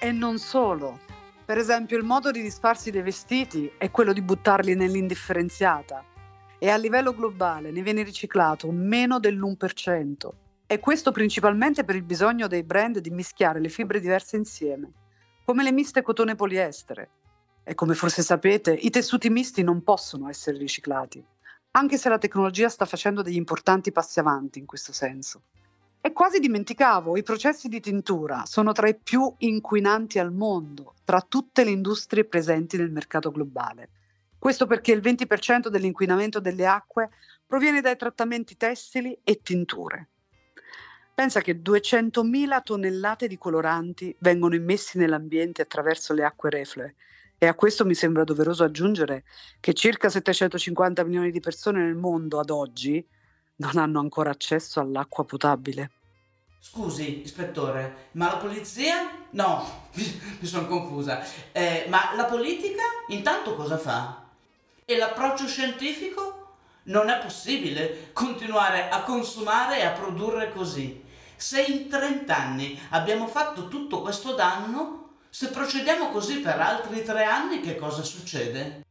E 0.04 0.12
non 0.12 0.36
solo. 0.36 1.00
Per 1.46 1.56
esempio, 1.56 1.96
il 1.96 2.04
modo 2.04 2.30
di 2.30 2.42
disfarsi 2.42 2.90
dei 2.90 3.00
vestiti 3.00 3.72
è 3.78 3.90
quello 3.90 4.12
di 4.12 4.20
buttarli 4.20 4.74
nell'indifferenziata 4.74 6.04
e 6.58 6.68
a 6.68 6.76
livello 6.76 7.14
globale 7.14 7.70
ne 7.70 7.80
viene 7.80 8.02
riciclato 8.02 8.70
meno 8.70 9.18
dell'1%. 9.18 10.28
E 10.66 10.78
questo 10.78 11.10
principalmente 11.10 11.84
per 11.84 11.96
il 11.96 12.02
bisogno 12.02 12.48
dei 12.48 12.64
brand 12.64 12.98
di 12.98 13.08
mischiare 13.08 13.60
le 13.60 13.70
fibre 13.70 13.98
diverse 13.98 14.36
insieme, 14.36 14.92
come 15.42 15.62
le 15.62 15.72
miste 15.72 16.02
cotone 16.02 16.34
poliestere. 16.34 17.08
E 17.64 17.74
come 17.74 17.94
forse 17.94 18.20
sapete, 18.20 18.74
i 18.74 18.90
tessuti 18.90 19.30
misti 19.30 19.62
non 19.62 19.82
possono 19.82 20.28
essere 20.28 20.58
riciclati, 20.58 21.24
anche 21.70 21.96
se 21.96 22.10
la 22.10 22.18
tecnologia 22.18 22.68
sta 22.68 22.84
facendo 22.84 23.22
degli 23.22 23.36
importanti 23.36 23.90
passi 23.90 24.20
avanti 24.20 24.58
in 24.58 24.66
questo 24.66 24.92
senso. 24.92 25.44
E 26.06 26.12
quasi 26.12 26.38
dimenticavo, 26.38 27.16
i 27.16 27.22
processi 27.22 27.66
di 27.66 27.80
tintura 27.80 28.44
sono 28.44 28.72
tra 28.72 28.86
i 28.88 28.94
più 28.94 29.34
inquinanti 29.38 30.18
al 30.18 30.34
mondo, 30.34 30.96
tra 31.02 31.24
tutte 31.26 31.64
le 31.64 31.70
industrie 31.70 32.26
presenti 32.26 32.76
nel 32.76 32.90
mercato 32.90 33.30
globale. 33.30 33.88
Questo 34.38 34.66
perché 34.66 34.92
il 34.92 35.00
20% 35.00 35.68
dell'inquinamento 35.68 36.40
delle 36.40 36.66
acque 36.66 37.08
proviene 37.46 37.80
dai 37.80 37.96
trattamenti 37.96 38.58
tessili 38.58 39.18
e 39.24 39.40
tinture. 39.42 40.10
Pensa 41.14 41.40
che 41.40 41.62
200.000 41.62 42.62
tonnellate 42.62 43.26
di 43.26 43.38
coloranti 43.38 44.14
vengono 44.18 44.54
immessi 44.54 44.98
nell'ambiente 44.98 45.62
attraverso 45.62 46.12
le 46.12 46.24
acque 46.24 46.50
reflue 46.50 46.96
e 47.38 47.46
a 47.46 47.54
questo 47.54 47.86
mi 47.86 47.94
sembra 47.94 48.24
doveroso 48.24 48.62
aggiungere 48.62 49.24
che 49.58 49.72
circa 49.72 50.10
750 50.10 51.02
milioni 51.04 51.30
di 51.30 51.40
persone 51.40 51.82
nel 51.82 51.94
mondo 51.94 52.38
ad 52.38 52.50
oggi 52.50 53.02
non 53.56 53.76
hanno 53.76 54.00
ancora 54.00 54.30
accesso 54.30 54.80
all'acqua 54.80 55.24
potabile. 55.24 55.90
Scusi, 56.58 57.20
ispettore, 57.22 58.08
ma 58.12 58.26
la 58.26 58.36
polizia? 58.38 59.10
No, 59.30 59.64
mi 59.92 60.46
sono 60.46 60.66
confusa. 60.66 61.22
Eh, 61.52 61.84
ma 61.88 62.14
la 62.16 62.24
politica 62.24 62.82
intanto 63.08 63.54
cosa 63.54 63.76
fa? 63.76 64.24
E 64.84 64.96
l'approccio 64.96 65.46
scientifico? 65.46 66.56
Non 66.84 67.10
è 67.10 67.18
possibile 67.18 68.10
continuare 68.12 68.88
a 68.88 69.02
consumare 69.02 69.80
e 69.80 69.84
a 69.84 69.92
produrre 69.92 70.52
così. 70.52 71.02
Se 71.36 71.62
in 71.62 71.88
30 71.88 72.34
anni 72.34 72.78
abbiamo 72.90 73.26
fatto 73.26 73.68
tutto 73.68 74.00
questo 74.00 74.34
danno, 74.34 75.16
se 75.28 75.48
procediamo 75.48 76.10
così 76.10 76.40
per 76.40 76.60
altri 76.60 77.02
tre 77.02 77.24
anni, 77.24 77.60
che 77.60 77.76
cosa 77.76 78.02
succede? 78.02 78.84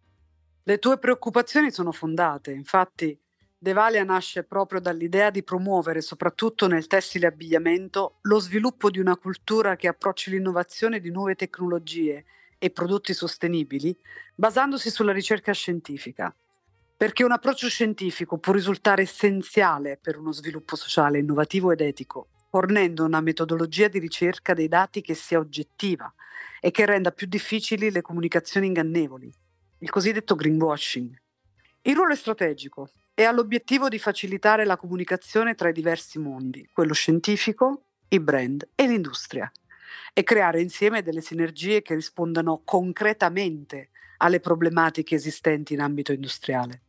Le 0.62 0.78
tue 0.78 0.98
preoccupazioni 0.98 1.72
sono 1.72 1.92
fondate, 1.92 2.52
infatti 2.52 3.18
Devalia 3.64 4.04
nasce 4.04 4.44
proprio 4.44 4.82
dall'idea 4.82 5.30
di 5.30 5.42
promuovere, 5.42 6.02
soprattutto 6.02 6.68
nel 6.68 6.86
tessile 6.86 7.28
abbigliamento, 7.28 8.18
lo 8.24 8.40
sviluppo 8.40 8.90
di 8.90 9.00
una 9.00 9.16
cultura 9.16 9.78
che 9.78 9.88
approcci 9.88 10.32
l'innovazione 10.32 11.00
di 11.00 11.10
nuove 11.10 11.36
tecnologie 11.36 12.26
e 12.58 12.70
prodotti 12.72 13.14
sostenibili, 13.14 13.98
basandosi 14.36 14.90
sulla 14.90 15.14
ricerca 15.14 15.54
scientifica. 15.54 16.36
perché 16.98 17.24
un 17.24 17.32
approccio 17.32 17.70
scientifico 17.70 18.38
può 18.38 18.52
risultare 18.52 19.04
essenziale 19.04 19.98
per 19.98 20.18
uno 20.18 20.34
sviluppo 20.34 20.76
sociale 20.76 21.20
innovativo 21.20 21.72
ed 21.72 21.80
etico, 21.80 22.28
fornendo 22.50 23.06
una 23.06 23.22
metodologia 23.22 23.88
di 23.88 24.00
ricerca 24.00 24.54
dei 24.54 24.68
dati 24.68 25.02
che 25.02 25.14
sia 25.14 25.40
oggettiva 25.40 26.14
e 26.60 26.70
che 26.72 26.86
renda 26.86 27.12
più 27.12 27.28
difficili 27.28 27.92
le 27.92 28.02
comunicazioni 28.02 28.68
ingannevoli, 28.68 29.34
il 29.80 29.90
cosiddetto 29.90 30.36
greenwashing. 30.36 31.18
Il 31.82 31.96
ruolo 31.96 32.14
è 32.14 32.16
strategico 32.18 32.90
e 33.16 33.24
ha 33.24 33.32
l'obiettivo 33.32 33.90
di 33.90 34.00
facilitare 34.00 34.66
la 34.66 34.78
comunicazione 34.78 35.56
tra 35.56 35.70
i 35.70 35.74
diversi 35.74 36.18
mondi, 36.20 36.68
quello 36.74 36.94
scientifico, 36.94 37.86
i 38.10 38.20
brand 38.20 38.68
e 38.76 38.88
l'industria, 38.88 39.52
e 40.14 40.24
creare 40.24 40.62
insieme 40.62 41.04
delle 41.04 41.22
sinergie 41.22 41.82
che 41.82 41.96
rispondano 41.96 42.62
concretamente 42.64 43.90
alle 44.18 44.40
problematiche 44.40 45.16
esistenti 45.16 45.74
in 45.74 45.82
ambito 45.82 46.12
industriale. 46.12 46.82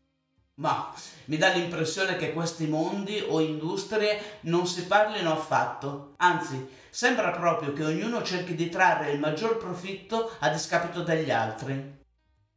Ma 0.56 0.94
mi 1.24 1.36
dà 1.36 1.48
l'impressione 1.48 2.16
che 2.16 2.32
questi 2.32 2.66
mondi 2.68 3.22
o 3.26 3.40
industrie 3.40 4.38
non 4.42 4.66
si 4.66 4.86
parlino 4.86 5.32
affatto, 5.32 6.14
anzi 6.18 6.68
sembra 6.90 7.32
proprio 7.32 7.72
che 7.72 7.84
ognuno 7.84 8.22
cerchi 8.22 8.54
di 8.54 8.68
trarre 8.68 9.10
il 9.10 9.18
maggior 9.18 9.56
profitto 9.56 10.30
a 10.38 10.48
discapito 10.50 11.02
degli 11.02 11.30
altri. 11.30 12.03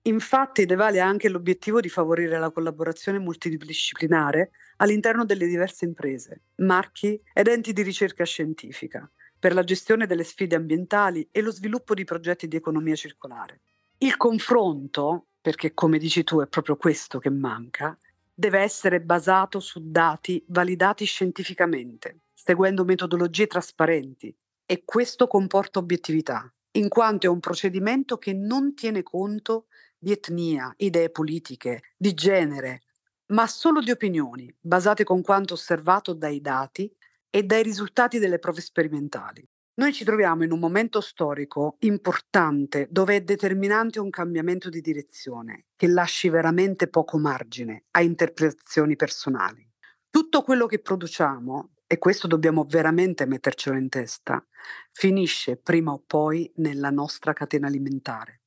Infatti 0.07 0.65
ne 0.65 0.75
vale 0.75 1.01
anche 1.01 1.27
l'obiettivo 1.27 1.81
di 1.81 1.89
favorire 1.89 2.39
la 2.39 2.49
collaborazione 2.49 3.19
multidisciplinare 3.19 4.51
all'interno 4.77 5.25
delle 5.25 5.47
diverse 5.47 5.83
imprese, 5.83 6.43
marchi 6.57 7.21
ed 7.33 7.47
enti 7.47 7.73
di 7.73 7.81
ricerca 7.81 8.23
scientifica, 8.23 9.09
per 9.37 9.53
la 9.53 9.65
gestione 9.65 10.07
delle 10.07 10.23
sfide 10.23 10.55
ambientali 10.55 11.27
e 11.29 11.41
lo 11.41 11.51
sviluppo 11.51 11.93
di 11.93 12.05
progetti 12.05 12.47
di 12.47 12.55
economia 12.55 12.95
circolare. 12.95 13.59
Il 13.97 14.15
confronto, 14.15 15.27
perché 15.41 15.73
come 15.73 15.97
dici 15.97 16.23
tu 16.23 16.39
è 16.39 16.47
proprio 16.47 16.77
questo 16.77 17.19
che 17.19 17.29
manca, 17.29 17.97
deve 18.33 18.59
essere 18.59 19.01
basato 19.01 19.59
su 19.59 19.81
dati 19.83 20.41
validati 20.47 21.03
scientificamente, 21.03 22.21
seguendo 22.33 22.85
metodologie 22.85 23.47
trasparenti 23.47 24.33
e 24.65 24.83
questo 24.85 25.27
comporta 25.27 25.79
obiettività, 25.79 26.49
in 26.77 26.87
quanto 26.87 27.25
è 27.25 27.29
un 27.29 27.41
procedimento 27.41 28.17
che 28.17 28.31
non 28.33 28.73
tiene 28.73 29.03
conto 29.03 29.65
di 29.97 30.11
etnia, 30.11 30.73
idee 30.77 31.09
politiche, 31.09 31.81
di 31.97 32.13
genere, 32.13 32.81
ma 33.27 33.47
solo 33.47 33.81
di 33.81 33.91
opinioni, 33.91 34.53
basate 34.59 35.03
con 35.03 35.21
quanto 35.21 35.55
osservato 35.55 36.13
dai 36.13 36.39
dati 36.39 36.91
e 37.29 37.43
dai 37.43 37.63
risultati 37.63 38.19
delle 38.19 38.39
prove 38.39 38.61
sperimentali. 38.61 39.47
Noi 39.75 39.93
ci 39.93 40.03
troviamo 40.03 40.43
in 40.43 40.51
un 40.51 40.59
momento 40.59 41.01
storico 41.01 41.75
importante 41.81 42.87
dove 42.89 43.17
è 43.17 43.21
determinante 43.21 43.99
un 43.99 44.09
cambiamento 44.09 44.69
di 44.69 44.81
direzione 44.81 45.65
che 45.75 45.87
lasci 45.87 46.29
veramente 46.29 46.87
poco 46.87 47.19
margine 47.19 47.83
a 47.91 48.01
interpretazioni 48.01 48.95
personali. 48.95 49.69
Tutto 50.09 50.41
quello 50.41 50.65
che 50.65 50.79
produciamo, 50.79 51.73
e 51.85 51.99
questo 51.99 52.25
dobbiamo 52.25 52.65
veramente 52.67 53.27
mettercelo 53.27 53.77
in 53.77 53.87
testa, 53.87 54.43
finisce 54.91 55.57
prima 55.57 55.91
o 55.91 56.03
poi 56.05 56.51
nella 56.55 56.89
nostra 56.89 57.33
catena 57.33 57.67
alimentare. 57.67 58.41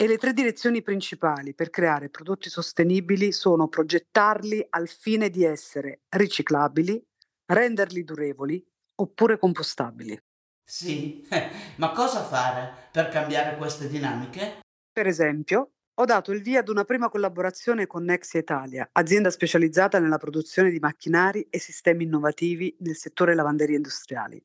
E 0.00 0.06
le 0.06 0.16
tre 0.16 0.32
direzioni 0.32 0.80
principali 0.80 1.54
per 1.54 1.70
creare 1.70 2.08
prodotti 2.08 2.48
sostenibili 2.48 3.32
sono 3.32 3.66
progettarli 3.66 4.64
al 4.70 4.86
fine 4.86 5.28
di 5.28 5.42
essere 5.42 6.02
riciclabili, 6.10 7.04
renderli 7.46 8.04
durevoli 8.04 8.64
oppure 8.94 9.40
compostabili. 9.40 10.16
Sì, 10.64 11.26
ma 11.78 11.90
cosa 11.90 12.22
fare 12.22 12.90
per 12.92 13.08
cambiare 13.08 13.56
queste 13.56 13.88
dinamiche? 13.88 14.60
Per 14.92 15.08
esempio, 15.08 15.72
ho 16.00 16.04
dato 16.04 16.30
il 16.30 16.42
via 16.42 16.60
ad 16.60 16.68
una 16.68 16.84
prima 16.84 17.08
collaborazione 17.08 17.88
con 17.88 18.04
Nexia 18.04 18.38
Italia, 18.38 18.88
azienda 18.92 19.30
specializzata 19.30 19.98
nella 19.98 20.16
produzione 20.16 20.70
di 20.70 20.78
macchinari 20.78 21.48
e 21.50 21.58
sistemi 21.58 22.04
innovativi 22.04 22.76
nel 22.80 22.94
settore 22.94 23.34
lavanderie 23.34 23.74
industriali, 23.74 24.40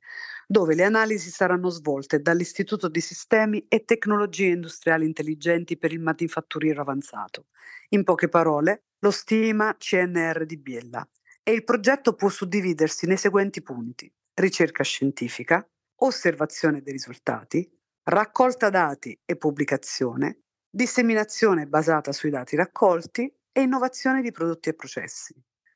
dove 0.47 0.73
le 0.73 0.83
analisi 0.83 1.29
saranno 1.29 1.69
svolte 1.69 2.21
dall'Istituto 2.21 2.87
di 2.87 2.99
Sistemi 3.01 3.67
e 3.67 3.85
Tecnologie 3.85 4.47
Industriali 4.47 5.05
Intelligenti 5.05 5.77
per 5.77 5.93
il 5.93 5.99
Manifatturiero 5.99 6.81
Avanzato. 6.81 7.45
In 7.89 8.03
poche 8.03 8.29
parole, 8.29 8.85
lo 8.99 9.11
stima 9.11 9.75
CNR 9.77 10.47
di 10.47 10.57
Biella. 10.57 11.07
E 11.43 11.51
il 11.51 11.63
progetto 11.63 12.15
può 12.15 12.29
suddividersi 12.29 13.05
nei 13.05 13.17
seguenti 13.17 13.61
punti. 13.61 14.11
Ricerca 14.33 14.83
scientifica, 14.83 15.63
osservazione 15.97 16.81
dei 16.81 16.93
risultati, 16.93 17.69
raccolta 18.05 18.71
dati 18.71 19.17
e 19.23 19.35
pubblicazione, 19.35 20.42
disseminazione 20.75 21.67
basata 21.67 22.11
sui 22.11 22.31
dati 22.31 22.55
raccolti 22.55 23.31
e 23.51 23.61
innovazione 23.61 24.23
di 24.23 24.31
prodotti 24.31 24.69
e 24.69 24.73
processi. 24.73 25.35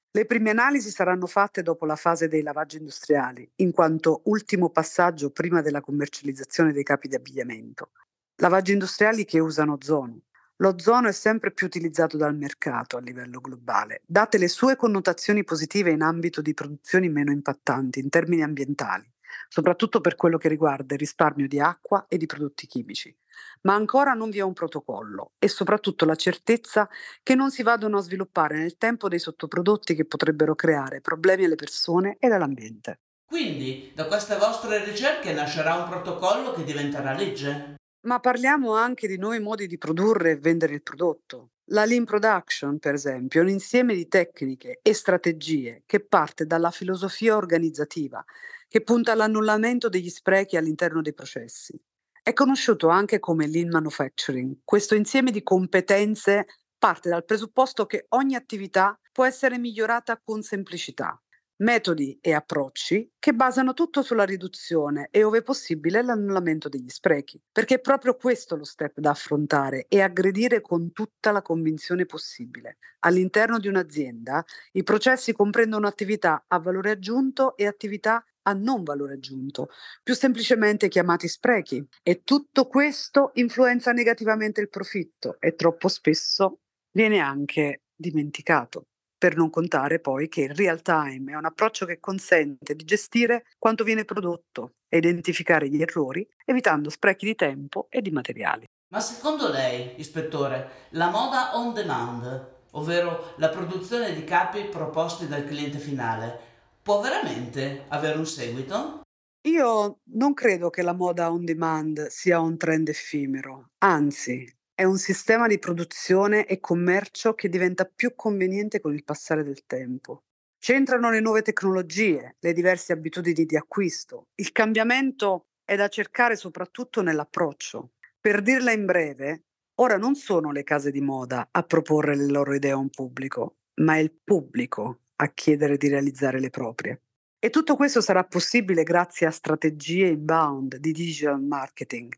Le 0.10 0.26
prime 0.26 0.50
analisi 0.50 0.90
saranno 0.90 1.28
fatte 1.28 1.62
dopo 1.62 1.86
la 1.86 1.96
fase 1.96 2.28
dei 2.28 2.42
lavaggi 2.42 2.78
industriali, 2.78 3.48
in 3.58 3.72
quanto 3.72 4.22
ultimo 4.24 4.72
passaggio 4.72 5.30
prima 5.30 5.62
della 5.62 5.82
commercializzazione 5.82 6.74
dei 6.74 6.82
capi 6.82 7.10
di 7.10 7.14
abbigliamento. 7.14 7.92
Lavaggi 8.38 8.72
industriali 8.72 9.24
che 9.24 9.38
usano 9.38 9.74
ozono. 9.74 10.22
L'ozono 10.56 11.10
è 11.10 11.12
sempre 11.12 11.52
più 11.52 11.68
utilizzato 11.68 12.18
dal 12.18 12.36
mercato 12.36 12.98
a 12.98 13.00
livello 13.00 13.40
globale, 13.40 14.02
date 14.04 14.40
le 14.40 14.48
sue 14.48 14.76
connotazioni 14.76 15.44
positive 15.44 15.92
in 15.92 16.02
ambito 16.02 16.42
di 16.42 16.56
produzioni 16.56 17.08
meno 17.08 17.32
impattanti 17.32 18.00
in 18.00 18.10
termini 18.10 18.42
ambientali 18.42 19.08
soprattutto 19.48 20.02
per 20.02 20.16
quello 20.16 20.38
che 20.38 20.48
riguarda 20.50 20.94
il 20.94 21.00
risparmio 21.00 21.48
di 21.48 21.60
acqua 21.60 22.06
e 22.08 22.18
di 22.18 22.26
prodotti 22.26 22.68
chimici. 22.68 23.16
Ma 23.62 23.74
ancora 23.74 24.14
non 24.14 24.30
vi 24.30 24.40
è 24.40 24.44
un 24.44 24.54
protocollo 24.54 25.34
e 25.40 25.48
soprattutto 25.48 26.06
la 26.06 26.16
certezza 26.16 26.90
che 27.24 27.36
non 27.36 27.52
si 27.52 27.64
vadano 27.64 27.98
a 27.98 28.02
sviluppare 28.02 28.58
nel 28.58 28.78
tempo 28.78 29.08
dei 29.08 29.20
sottoprodotti 29.20 29.96
che 29.96 30.06
potrebbero 30.06 30.56
creare 30.56 31.02
problemi 31.02 31.46
alle 31.46 31.56
persone 31.56 32.18
e 32.20 32.28
all'ambiente. 32.28 33.00
Quindi, 33.26 33.92
da 33.94 34.06
queste 34.06 34.38
vostre 34.38 34.84
ricerche 34.86 35.34
nascerà 35.34 35.76
un 35.76 35.90
protocollo 35.90 36.54
che 36.54 36.64
diventerà 36.64 37.14
legge? 37.14 37.76
Ma 38.08 38.20
parliamo 38.20 38.74
anche 38.74 39.08
di 39.08 39.18
nuovi 39.18 39.40
modi 39.40 39.68
di 39.68 39.78
produrre 39.78 40.32
e 40.32 40.38
vendere 40.38 40.76
il 40.76 40.82
prodotto. 40.82 41.50
La 41.72 41.84
lean 41.84 42.06
production, 42.06 42.80
per 42.80 42.94
esempio, 42.94 43.42
è 43.42 43.44
un 43.44 43.50
insieme 43.50 43.94
di 43.94 44.08
tecniche 44.08 44.80
e 44.82 44.94
strategie 44.94 45.84
che 45.86 46.00
parte 46.00 46.46
dalla 46.46 46.72
filosofia 46.72 47.36
organizzativa 47.36 48.24
che 48.68 48.82
punta 48.82 49.14
all'annullamento 49.14 49.90
degli 49.90 50.10
sprechi 50.10 50.58
all'interno 50.58 51.02
dei 51.02 51.14
processi. 51.14 51.80
È 52.22 52.34
conosciuto 52.34 52.90
anche 52.90 53.20
come 53.20 53.48
lean 53.48 53.70
manufacturing. 53.70 54.58
Questo 54.64 54.96
insieme 54.96 55.32
di 55.32 55.44
competenze 55.44 56.46
parte 56.78 57.10
dal 57.10 57.26
presupposto 57.26 57.86
che 57.86 58.06
ogni 58.10 58.36
attività 58.36 59.00
può 59.12 59.26
essere 59.26 59.58
migliorata 59.58 60.20
con 60.24 60.44
semplicità, 60.44 61.20
metodi 61.58 62.20
e 62.22 62.34
approcci 62.34 63.14
che 63.18 63.34
basano 63.34 63.74
tutto 63.74 64.04
sulla 64.04 64.26
riduzione 64.26 65.08
e, 65.10 65.24
ove 65.24 65.42
possibile, 65.42 66.04
l'annullamento 66.04 66.70
degli 66.70 66.90
sprechi, 66.90 67.42
perché 67.52 67.76
è 67.76 67.80
proprio 67.80 68.16
questo 68.16 68.56
lo 68.56 68.64
step 68.64 69.00
da 69.00 69.12
affrontare 69.12 69.86
e 69.88 70.02
aggredire 70.02 70.62
con 70.62 70.92
tutta 70.92 71.32
la 71.32 71.42
convinzione 71.42 72.06
possibile. 72.06 72.78
All'interno 73.00 73.58
di 73.58 73.68
un'azienda 73.68 74.44
i 74.74 74.84
processi 74.84 75.34
comprendono 75.34 75.88
attività 75.88 76.46
a 76.48 76.60
valore 76.60 76.92
aggiunto 76.92 77.56
e 77.58 77.66
attività 77.66 78.24
a 78.48 78.54
non 78.54 78.84
valore 78.84 79.14
aggiunto, 79.14 79.70
più 80.02 80.16
semplicemente 80.16 80.88
chiamati 80.88 81.28
sprechi. 81.28 81.86
E 82.02 82.24
tutto 82.24 82.68
questo 82.68 83.32
influenza 83.36 83.92
negativamente 83.92 84.62
il 84.62 84.70
profitto 84.70 85.36
e 85.40 85.54
troppo 85.54 85.88
spesso 85.90 86.60
viene 86.92 87.20
anche 87.20 87.82
dimenticato. 87.96 88.88
Per 89.18 89.36
non 89.36 89.50
contare 89.50 90.00
poi 90.00 90.28
che 90.28 90.42
il 90.42 90.54
real 90.54 90.82
time 90.82 91.32
è 91.32 91.36
un 91.36 91.46
approccio 91.46 91.86
che 91.86 92.00
consente 92.00 92.76
di 92.76 92.84
gestire 92.84 93.46
quanto 93.58 93.84
viene 93.84 94.06
prodotto 94.06 94.76
e 94.88 94.98
identificare 94.98 95.70
gli 95.70 95.82
errori, 95.82 96.28
evitando 96.46 96.90
sprechi 96.90 97.26
di 97.26 97.36
tempo 97.36 97.88
e 97.90 98.02
di 98.02 98.12
materiali. 98.12 98.66
Ma 98.90 99.00
secondo 99.00 99.50
lei, 99.50 100.00
ispettore, 100.00 100.88
la 100.92 101.10
moda 101.10 101.58
on 101.58 101.74
demand, 101.74 102.56
ovvero 102.72 103.34
la 103.38 103.50
produzione 103.50 104.14
di 104.14 104.24
capi 104.24 104.66
proposti 104.66 105.28
dal 105.28 105.46
cliente 105.46 105.80
finale, 105.80 106.57
può 106.88 107.02
veramente 107.02 107.84
avere 107.89 108.17
un 108.17 108.26
seguito? 108.26 109.02
Io 109.50 110.00
non 110.13 110.34
credo 110.34 110.69
che 110.69 110.82
la 110.84 110.93
moda 110.93 111.30
on 111.30 111.43
demand 111.43 112.08
sia 112.08 112.39
un 112.39 112.56
trend 112.56 112.88
effimero, 112.88 113.71
anzi 113.80 114.50
è 114.73 114.86
un 114.86 114.97
sistema 114.97 115.47
di 115.47 115.60
produzione 115.60 116.45
e 116.45 116.62
commercio 116.62 117.34
che 117.34 117.50
diventa 117.50 117.84
più 117.84 118.15
conveniente 118.15 118.80
con 118.80 118.93
il 118.93 119.04
passare 119.04 119.43
del 119.43 119.65
tempo. 119.65 120.21
C'entrano 120.58 121.12
le 121.12 121.19
nuove 121.19 121.41
tecnologie, 121.41 122.38
le 122.39 122.54
diverse 122.54 122.93
abitudini 122.93 123.43
di 123.43 123.58
acquisto. 123.58 124.28
Il 124.36 124.54
cambiamento 124.54 125.47
è 125.65 125.76
da 125.76 125.89
cercare 125.89 126.38
soprattutto 126.38 127.02
nell'approccio. 127.02 127.91
Per 128.17 128.41
dirla 128.41 128.71
in 128.71 128.86
breve, 128.86 129.43
ora 129.82 129.97
non 129.97 130.15
sono 130.15 130.52
le 130.52 130.63
case 130.63 130.91
di 130.91 131.02
moda 131.02 131.50
a 131.52 131.63
proporre 131.63 132.15
le 132.15 132.28
loro 132.28 132.54
idee 132.54 132.71
a 132.71 132.78
un 132.78 132.89
pubblico, 132.89 133.58
ma 133.82 133.95
è 133.95 134.00
il 134.00 134.17
pubblico 134.23 135.02
a 135.18 135.28
chiedere 135.34 135.78
di 135.78 135.88
realizzare 135.88 136.40
le 136.40 136.50
proprie. 136.50 137.02
E 137.40 137.50
tutto 137.50 137.76
questo 137.76 138.02
sarà 138.02 138.24
possibile 138.24 138.84
grazie 138.84 139.28
a 139.28 139.32
strategie 139.32 140.08
inbound 140.08 140.78
di 140.78 140.92
digital 140.92 141.42
marketing 141.42 142.14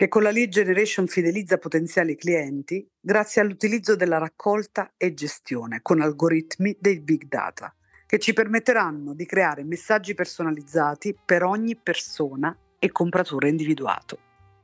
che 0.00 0.08
con 0.08 0.22
la 0.22 0.30
lead 0.30 0.48
generation 0.48 1.06
fidelizza 1.06 1.58
potenziali 1.58 2.16
clienti 2.16 2.88
grazie 2.98 3.42
all'utilizzo 3.42 3.96
della 3.96 4.16
raccolta 4.16 4.94
e 4.96 5.12
gestione 5.12 5.82
con 5.82 6.00
algoritmi 6.00 6.74
dei 6.80 7.00
big 7.00 7.24
data, 7.24 7.76
che 8.06 8.18
ci 8.18 8.32
permetteranno 8.32 9.12
di 9.12 9.26
creare 9.26 9.62
messaggi 9.62 10.14
personalizzati 10.14 11.14
per 11.22 11.42
ogni 11.42 11.76
persona 11.76 12.56
e 12.78 12.90
compratore 12.90 13.50
individuato. 13.50 14.18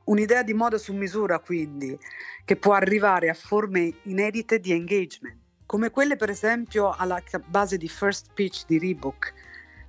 Un'idea 0.05 0.41
di 0.41 0.55
moda 0.55 0.79
su 0.79 0.95
misura, 0.95 1.37
quindi, 1.37 1.95
che 2.43 2.55
può 2.55 2.73
arrivare 2.73 3.29
a 3.29 3.35
forme 3.35 3.93
inedite 4.05 4.59
di 4.59 4.71
engagement, 4.71 5.37
come 5.67 5.91
quelle 5.91 6.15
per 6.15 6.29
esempio 6.29 6.95
alla 6.97 7.21
base 7.45 7.77
di 7.77 7.89
First 7.89 8.27
Pitch 8.33 8.63
di 8.65 8.79
Reebok, 8.79 9.33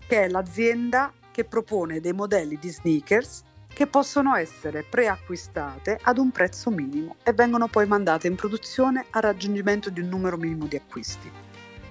che 0.06 0.24
è 0.24 0.28
l'azienda 0.28 1.12
che 1.30 1.44
propone 1.44 2.00
dei 2.00 2.12
modelli 2.12 2.58
di 2.60 2.68
sneakers 2.68 3.44
che 3.68 3.86
possono 3.86 4.34
essere 4.34 4.82
preacquistate 4.82 6.00
ad 6.02 6.18
un 6.18 6.32
prezzo 6.32 6.70
minimo 6.70 7.14
e 7.22 7.32
vengono 7.32 7.68
poi 7.68 7.86
mandate 7.86 8.26
in 8.26 8.34
produzione 8.34 9.06
a 9.10 9.20
raggiungimento 9.20 9.88
di 9.88 10.00
un 10.00 10.08
numero 10.08 10.36
minimo 10.36 10.66
di 10.66 10.74
acquisti. 10.74 11.30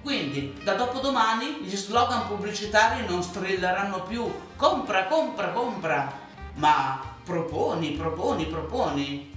Quindi 0.02 0.54
da 0.62 0.74
dopodomani 0.74 1.62
gli 1.62 1.74
slogan 1.74 2.28
pubblicitari 2.28 3.06
non 3.06 3.22
strilleranno 3.22 4.02
più 4.02 4.30
compra, 4.56 5.06
compra, 5.06 5.50
compra, 5.52 6.12
ma 6.56 7.02
proponi, 7.24 7.92
proponi, 7.92 8.46
proponi. 8.46 9.34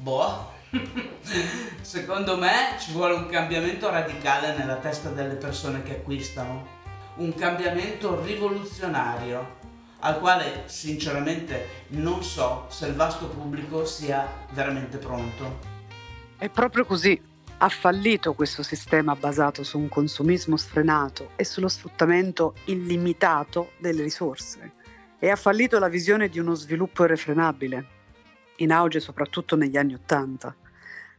Boh. 0.00 0.51
Secondo 1.80 2.36
me 2.38 2.76
ci 2.78 2.92
vuole 2.92 3.14
un 3.14 3.26
cambiamento 3.28 3.90
radicale 3.90 4.56
nella 4.56 4.76
testa 4.76 5.10
delle 5.10 5.34
persone 5.34 5.82
che 5.82 5.96
acquistano, 5.96 6.66
un 7.16 7.34
cambiamento 7.34 8.22
rivoluzionario 8.22 9.60
al 10.04 10.18
quale 10.18 10.64
sinceramente 10.66 11.84
non 11.88 12.22
so 12.22 12.66
se 12.68 12.86
il 12.86 12.94
vasto 12.94 13.28
pubblico 13.28 13.84
sia 13.84 14.26
veramente 14.50 14.98
pronto. 14.98 15.70
È 16.36 16.48
proprio 16.48 16.84
così. 16.84 17.20
Ha 17.58 17.68
fallito 17.68 18.32
questo 18.34 18.64
sistema 18.64 19.14
basato 19.14 19.62
su 19.62 19.78
un 19.78 19.88
consumismo 19.88 20.56
sfrenato 20.56 21.30
e 21.36 21.44
sullo 21.44 21.68
sfruttamento 21.68 22.54
illimitato 22.64 23.72
delle 23.78 24.02
risorse. 24.02 24.72
E 25.20 25.30
ha 25.30 25.36
fallito 25.36 25.78
la 25.78 25.86
visione 25.86 26.28
di 26.28 26.40
uno 26.40 26.54
sviluppo 26.54 27.04
irrefrenabile, 27.04 27.86
in 28.56 28.72
auge 28.72 28.98
soprattutto 28.98 29.54
negli 29.54 29.76
anni 29.76 29.94
Ottanta. 29.94 30.52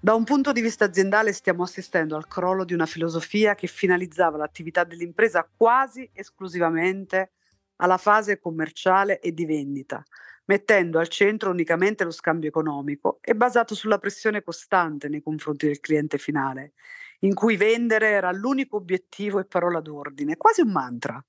Da 0.03 0.15
un 0.15 0.25
punto 0.25 0.51
di 0.51 0.59
vista 0.59 0.83
aziendale 0.83 1.31
stiamo 1.31 1.63
assistendo 1.63 2.17
al 2.17 2.27
crollo 2.27 2.65
di 2.65 2.73
una 2.73 2.85
filosofia 2.85 3.55
che 3.55 3.67
finalizzava 3.67 4.35
l'attività 4.35 4.83
dell'impresa 4.83 5.49
quasi 5.55 6.09
esclusivamente 6.11 7.31
alla 7.77 7.95
fase 7.95 8.37
commerciale 8.37 9.21
e 9.21 9.31
di 9.31 9.45
vendita, 9.45 10.03
mettendo 10.47 10.99
al 10.99 11.07
centro 11.07 11.51
unicamente 11.51 12.03
lo 12.03 12.11
scambio 12.11 12.49
economico 12.49 13.19
e 13.21 13.33
basato 13.33 13.75
sulla 13.75 13.97
pressione 13.97 14.43
costante 14.43 15.07
nei 15.07 15.21
confronti 15.21 15.67
del 15.67 15.79
cliente 15.79 16.17
finale, 16.17 16.73
in 17.19 17.33
cui 17.33 17.55
vendere 17.55 18.09
era 18.09 18.29
l'unico 18.33 18.75
obiettivo 18.75 19.39
e 19.39 19.45
parola 19.45 19.79
d'ordine, 19.79 20.35
quasi 20.35 20.59
un 20.59 20.71
mantra. 20.73 21.25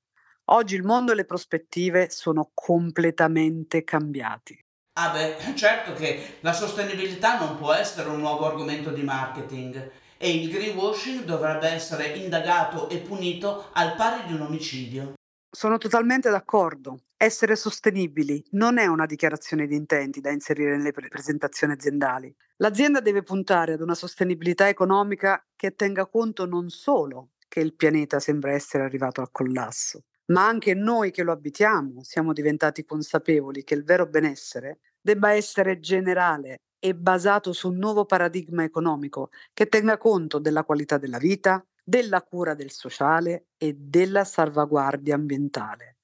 Oggi 0.47 0.75
il 0.75 0.83
mondo 0.83 1.13
e 1.13 1.15
le 1.15 1.27
prospettive 1.27 2.11
sono 2.11 2.51
completamente 2.53 3.85
cambiati. 3.85 4.64
Ah 4.97 5.11
beh, 5.11 5.37
certo 5.57 5.93
che 5.93 6.39
la 6.41 6.53
sostenibilità 6.53 7.39
non 7.39 7.57
può 7.57 7.73
essere 7.73 8.09
un 8.09 8.21
nuovo 8.21 8.47
argomento 8.47 8.91
di 8.91 9.03
marketing 9.03 9.91
e 10.17 10.35
il 10.37 10.49
greenwashing 10.51 11.25
dovrebbe 11.25 11.69
essere 11.69 12.07
indagato 12.17 12.89
e 12.89 12.99
punito 12.99 13.71
al 13.73 13.97
pari 13.97 14.27
di 14.27 14.35
un 14.35 14.43
omicidio. 14.43 15.15
Sono 15.51 15.79
totalmente 15.79 16.31
d'accordo. 16.31 17.01
Essere 17.17 17.57
sostenibili 17.57 18.43
non 18.53 18.79
è 18.79 18.87
una 18.87 19.07
dichiarazione 19.07 19.67
di 19.67 19.75
intenti 19.75 20.21
da 20.21 20.31
inserire 20.31 20.77
nelle 20.77 20.93
pre- 20.93 21.09
presentazioni 21.09 21.73
aziendali. 21.73 22.35
L'azienda 22.57 23.01
deve 23.01 23.23
puntare 23.23 23.73
ad 23.73 23.81
una 23.81 23.95
sostenibilità 23.95 24.69
economica 24.69 25.45
che 25.57 25.75
tenga 25.75 26.07
conto 26.07 26.47
non 26.47 26.69
solo 26.69 27.31
che 27.49 27.61
il 27.61 27.75
pianeta 27.75 28.19
sembra 28.21 28.53
essere 28.53 28.85
arrivato 28.85 29.21
al 29.21 29.31
collasso, 29.31 30.05
ma 30.27 30.47
anche 30.47 30.75
noi 30.75 31.11
che 31.11 31.23
lo 31.23 31.33
abitiamo 31.33 32.03
siamo 32.03 32.33
diventati 32.33 32.85
consapevoli 32.85 33.65
che 33.65 33.75
il 33.75 33.85
vero 33.85 34.07
benessere 34.07 34.81
debba 35.01 35.33
essere 35.33 35.81
generale 35.81 36.61
e 36.79 36.95
basato 36.95 37.53
su 37.53 37.69
un 37.69 37.77
nuovo 37.77 38.05
paradigma 38.05 38.65
economico 38.65 39.31
che 39.53 39.67
tenga 39.69 39.99
conto 39.99 40.39
della 40.39 40.65
qualità 40.65 40.99
della 40.99 41.19
vita, 41.19 41.65
della 41.83 42.23
cura 42.23 42.55
del 42.55 42.71
sociale 42.71 43.49
e 43.57 43.75
della 43.79 44.25
salvaguardia 44.25 45.15
ambientale. 45.15 45.97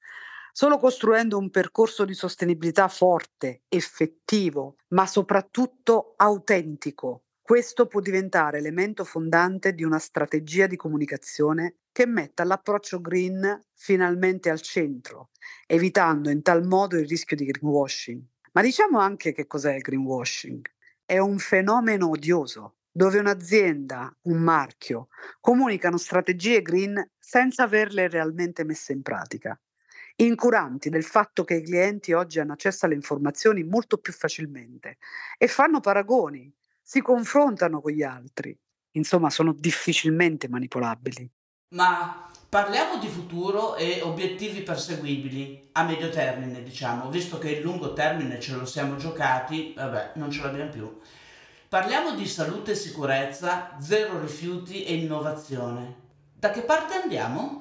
Solo 0.53 0.79
costruendo 0.79 1.39
un 1.39 1.51
percorso 1.51 2.05
di 2.05 2.15
sostenibilità 2.15 2.89
forte, 2.89 3.63
effettivo, 3.69 4.77
ma 4.89 5.07
soprattutto 5.07 6.15
autentico, 6.17 7.25
questo 7.51 7.89
può 7.89 7.99
diventare 7.99 8.59
elemento 8.59 9.03
fondante 9.03 9.75
di 9.75 9.83
una 9.83 9.99
strategia 9.99 10.69
di 10.69 10.77
comunicazione 10.77 11.79
che 11.91 12.07
metta 12.07 12.45
l'approccio 12.45 13.01
green 13.01 13.61
finalmente 13.75 14.51
al 14.51 14.61
centro, 14.61 15.31
evitando 15.67 16.31
in 16.31 16.43
tal 16.43 16.65
modo 16.65 16.97
il 16.97 17.09
rischio 17.09 17.35
di 17.35 17.47
greenwashing. 17.47 18.23
Ma 18.53 18.63
diciamo 18.63 19.01
anche 19.01 19.33
che 19.33 19.49
cos'è 19.49 19.75
il 19.75 19.81
greenwashing. 19.81 20.65
È 21.05 21.19
un 21.19 21.39
fenomeno 21.39 22.11
odioso, 22.11 22.77
dove 22.89 23.19
un'azienda, 23.19 24.17
un 24.27 24.39
marchio, 24.39 25.09
comunicano 25.41 25.97
strategie 25.97 26.63
green 26.63 27.05
senza 27.19 27.65
averle 27.65 28.07
realmente 28.07 28.63
messe 28.63 28.93
in 28.93 29.03
pratica, 29.03 29.61
incuranti 30.19 30.89
del 30.89 31.03
fatto 31.03 31.43
che 31.43 31.55
i 31.55 31.65
clienti 31.65 32.13
oggi 32.13 32.39
hanno 32.39 32.53
accesso 32.53 32.87
alle 32.87 32.95
informazioni 32.95 33.65
molto 33.65 33.99
più 33.99 34.13
facilmente 34.13 34.99
e 35.37 35.49
fanno 35.49 35.81
paragoni 35.81 36.55
si 36.91 37.03
confrontano 37.03 37.81
con 37.81 37.93
gli 37.93 38.03
altri. 38.03 38.59
Insomma, 38.97 39.31
sono 39.31 39.53
difficilmente 39.53 40.49
manipolabili. 40.49 41.31
Ma 41.77 42.29
parliamo 42.49 42.99
di 42.99 43.07
futuro 43.07 43.77
e 43.77 44.01
obiettivi 44.03 44.63
perseguibili 44.63 45.69
a 45.75 45.85
medio 45.85 46.11
termine, 46.11 46.65
diciamo, 46.65 47.09
visto 47.09 47.39
che 47.39 47.51
il 47.53 47.63
lungo 47.63 47.93
termine 47.93 48.41
ce 48.41 48.57
lo 48.57 48.67
siamo 48.67 48.97
giocati, 48.97 49.73
vabbè, 49.77 50.15
non 50.17 50.33
ce 50.33 50.43
l'abbiamo 50.43 50.71
più. 50.71 50.99
Parliamo 51.69 52.17
di 52.17 52.27
salute 52.27 52.73
e 52.73 52.75
sicurezza, 52.75 53.77
zero 53.79 54.21
rifiuti 54.21 54.83
e 54.85 54.95
innovazione. 54.95 55.95
Da 56.35 56.51
che 56.51 56.63
parte 56.63 56.95
andiamo? 56.95 57.61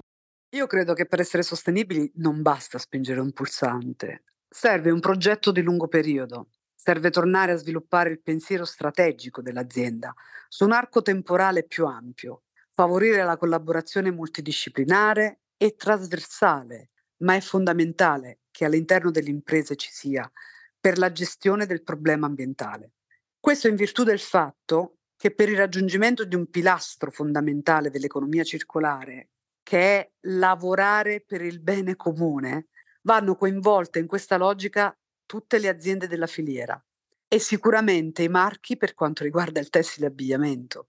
Io 0.55 0.65
credo 0.65 0.93
che 0.95 1.05
per 1.05 1.19
essere 1.19 1.43
sostenibili 1.43 2.11
non 2.15 2.41
basta 2.41 2.79
spingere 2.79 3.19
un 3.19 3.31
pulsante, 3.31 4.23
serve 4.49 4.89
un 4.89 4.99
progetto 4.99 5.51
di 5.51 5.61
lungo 5.61 5.87
periodo, 5.87 6.47
Serve 6.81 7.09
tornare 7.09 7.51
a 7.51 7.57
sviluppare 7.57 8.09
il 8.09 8.21
pensiero 8.21 8.63
strategico 8.63 9.41
dell'azienda 9.41 10.13
su 10.47 10.63
un 10.63 10.71
arco 10.71 11.01
temporale 11.01 11.65
più 11.65 11.85
ampio, 11.85 12.43
favorire 12.71 13.21
la 13.25 13.35
collaborazione 13.35 14.11
multidisciplinare 14.11 15.41
e 15.57 15.75
trasversale, 15.75 16.91
ma 17.17 17.35
è 17.35 17.41
fondamentale 17.41 18.43
che 18.49 18.63
all'interno 18.63 19.11
delle 19.11 19.29
imprese 19.29 19.75
ci 19.75 19.89
sia 19.91 20.31
per 20.79 20.97
la 20.97 21.11
gestione 21.11 21.65
del 21.65 21.83
problema 21.83 22.27
ambientale. 22.27 22.93
Questo 23.41 23.67
in 23.67 23.75
virtù 23.75 24.05
del 24.05 24.19
fatto 24.19 24.99
che 25.17 25.35
per 25.35 25.49
il 25.49 25.57
raggiungimento 25.57 26.23
di 26.23 26.35
un 26.35 26.49
pilastro 26.49 27.11
fondamentale 27.11 27.89
dell'economia 27.89 28.45
circolare, 28.45 29.31
che 29.63 29.99
è 29.99 30.11
lavorare 30.21 31.25
per 31.27 31.41
il 31.41 31.59
bene 31.59 31.97
comune, 31.97 32.67
vanno 33.01 33.35
coinvolte 33.35 33.99
in 33.99 34.07
questa 34.07 34.37
logica 34.37 34.97
tutte 35.29 35.59
le 35.59 35.67
aziende 35.67 36.07
della 36.07 36.25
filiera 36.25 36.83
e 37.27 37.37
sicuramente 37.37 38.23
i 38.23 38.29
marchi 38.29 38.77
per 38.77 38.95
quanto 38.95 39.23
riguarda 39.23 39.59
il 39.59 39.69
tessile 39.69 40.07
abbigliamento. 40.07 40.87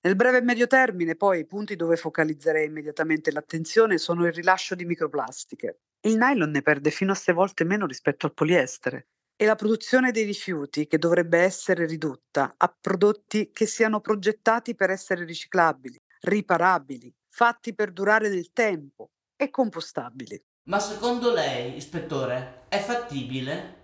Nel 0.00 0.16
breve 0.16 0.38
e 0.38 0.42
medio 0.42 0.66
termine, 0.66 1.14
poi, 1.14 1.38
i 1.38 1.46
punti 1.46 1.76
dove 1.76 1.96
focalizzerei 1.96 2.66
immediatamente 2.66 3.30
l'attenzione 3.30 3.98
sono 3.98 4.26
il 4.26 4.32
rilascio 4.32 4.74
di 4.74 4.84
microplastiche. 4.84 5.82
Il 6.00 6.16
nylon 6.16 6.50
ne 6.50 6.62
perde 6.62 6.90
fino 6.90 7.12
a 7.12 7.14
sei 7.14 7.32
volte 7.32 7.62
meno 7.62 7.86
rispetto 7.86 8.26
al 8.26 8.34
poliestere 8.34 9.06
e 9.36 9.46
la 9.46 9.54
produzione 9.54 10.10
dei 10.10 10.24
rifiuti 10.24 10.88
che 10.88 10.98
dovrebbe 10.98 11.38
essere 11.38 11.86
ridotta 11.86 12.54
a 12.56 12.76
prodotti 12.80 13.50
che 13.52 13.66
siano 13.66 14.00
progettati 14.00 14.74
per 14.74 14.90
essere 14.90 15.24
riciclabili, 15.24 15.96
riparabili, 16.22 17.14
fatti 17.28 17.72
per 17.72 17.92
durare 17.92 18.28
nel 18.28 18.50
tempo 18.52 19.10
e 19.36 19.48
compostabili. 19.50 20.42
Ma 20.64 20.80
secondo 20.80 21.32
lei, 21.32 21.76
ispettore, 21.76 22.64
è 22.68 22.80
fattibile? 22.80 23.75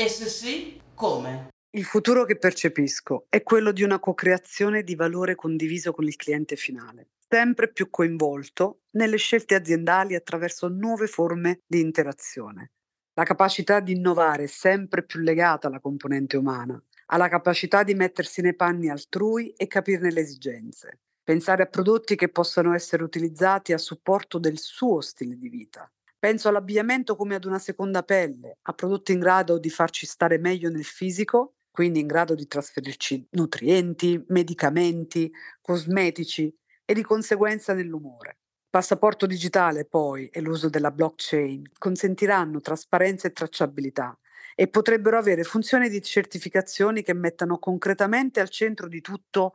E 0.00 0.08
se 0.08 0.30
sì, 0.30 0.80
come? 0.94 1.50
Il 1.76 1.84
futuro 1.84 2.24
che 2.24 2.38
percepisco 2.38 3.26
è 3.28 3.42
quello 3.42 3.70
di 3.70 3.82
una 3.82 3.98
co-creazione 3.98 4.82
di 4.82 4.94
valore 4.94 5.34
condiviso 5.34 5.92
con 5.92 6.06
il 6.06 6.16
cliente 6.16 6.56
finale, 6.56 7.10
sempre 7.28 7.70
più 7.70 7.90
coinvolto 7.90 8.84
nelle 8.92 9.18
scelte 9.18 9.56
aziendali 9.56 10.14
attraverso 10.14 10.68
nuove 10.68 11.06
forme 11.06 11.60
di 11.66 11.80
interazione. 11.80 12.70
La 13.12 13.24
capacità 13.24 13.80
di 13.80 13.92
innovare 13.92 14.44
è 14.44 14.46
sempre 14.46 15.04
più 15.04 15.20
legata 15.20 15.66
alla 15.66 15.80
componente 15.80 16.38
umana, 16.38 16.82
alla 17.08 17.28
capacità 17.28 17.82
di 17.82 17.92
mettersi 17.92 18.40
nei 18.40 18.56
panni 18.56 18.88
altrui 18.88 19.50
e 19.50 19.66
capirne 19.66 20.10
le 20.10 20.20
esigenze, 20.22 21.00
pensare 21.22 21.64
a 21.64 21.66
prodotti 21.66 22.16
che 22.16 22.30
possano 22.30 22.72
essere 22.72 23.02
utilizzati 23.02 23.74
a 23.74 23.78
supporto 23.78 24.38
del 24.38 24.56
suo 24.56 25.02
stile 25.02 25.36
di 25.36 25.50
vita, 25.50 25.92
Penso 26.20 26.48
all'abbigliamento 26.48 27.16
come 27.16 27.34
ad 27.34 27.46
una 27.46 27.58
seconda 27.58 28.02
pelle, 28.02 28.58
a 28.60 28.74
prodotti 28.74 29.12
in 29.12 29.20
grado 29.20 29.58
di 29.58 29.70
farci 29.70 30.04
stare 30.04 30.36
meglio 30.36 30.68
nel 30.68 30.84
fisico, 30.84 31.54
quindi 31.70 32.00
in 32.00 32.06
grado 32.06 32.34
di 32.34 32.46
trasferirci 32.46 33.28
nutrienti, 33.30 34.22
medicamenti, 34.28 35.32
cosmetici 35.62 36.54
e 36.84 36.92
di 36.92 37.02
conseguenza 37.02 37.72
nell'umore. 37.72 38.36
Passaporto 38.68 39.24
digitale 39.24 39.86
poi 39.86 40.28
e 40.28 40.42
l'uso 40.42 40.68
della 40.68 40.90
blockchain 40.90 41.70
consentiranno 41.78 42.60
trasparenza 42.60 43.26
e 43.26 43.32
tracciabilità 43.32 44.16
e 44.54 44.68
potrebbero 44.68 45.16
avere 45.16 45.42
funzioni 45.42 45.88
di 45.88 46.02
certificazioni 46.02 47.02
che 47.02 47.14
mettano 47.14 47.58
concretamente 47.58 48.40
al 48.40 48.50
centro 48.50 48.88
di 48.88 49.00
tutto 49.00 49.52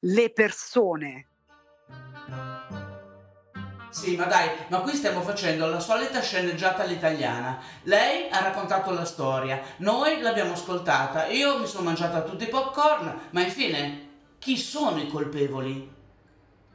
le 0.00 0.32
persone. 0.32 1.28
Sì, 3.90 4.16
ma 4.16 4.24
dai, 4.24 4.48
ma 4.68 4.80
qui 4.80 4.94
stiamo 4.94 5.22
facendo 5.22 5.66
la 5.66 5.80
solita 5.80 6.20
sceneggiata 6.20 6.82
all'italiana. 6.82 7.58
Lei 7.84 8.28
ha 8.30 8.42
raccontato 8.42 8.90
la 8.92 9.04
storia, 9.04 9.60
noi 9.78 10.20
l'abbiamo 10.20 10.52
ascoltata, 10.52 11.26
io 11.26 11.58
mi 11.58 11.66
sono 11.66 11.84
mangiata 11.84 12.22
tutti 12.22 12.44
i 12.44 12.48
popcorn, 12.48 13.18
ma 13.30 13.40
infine, 13.40 14.06
chi 14.38 14.56
sono 14.56 14.98
i 14.98 15.08
colpevoli? 15.08 15.96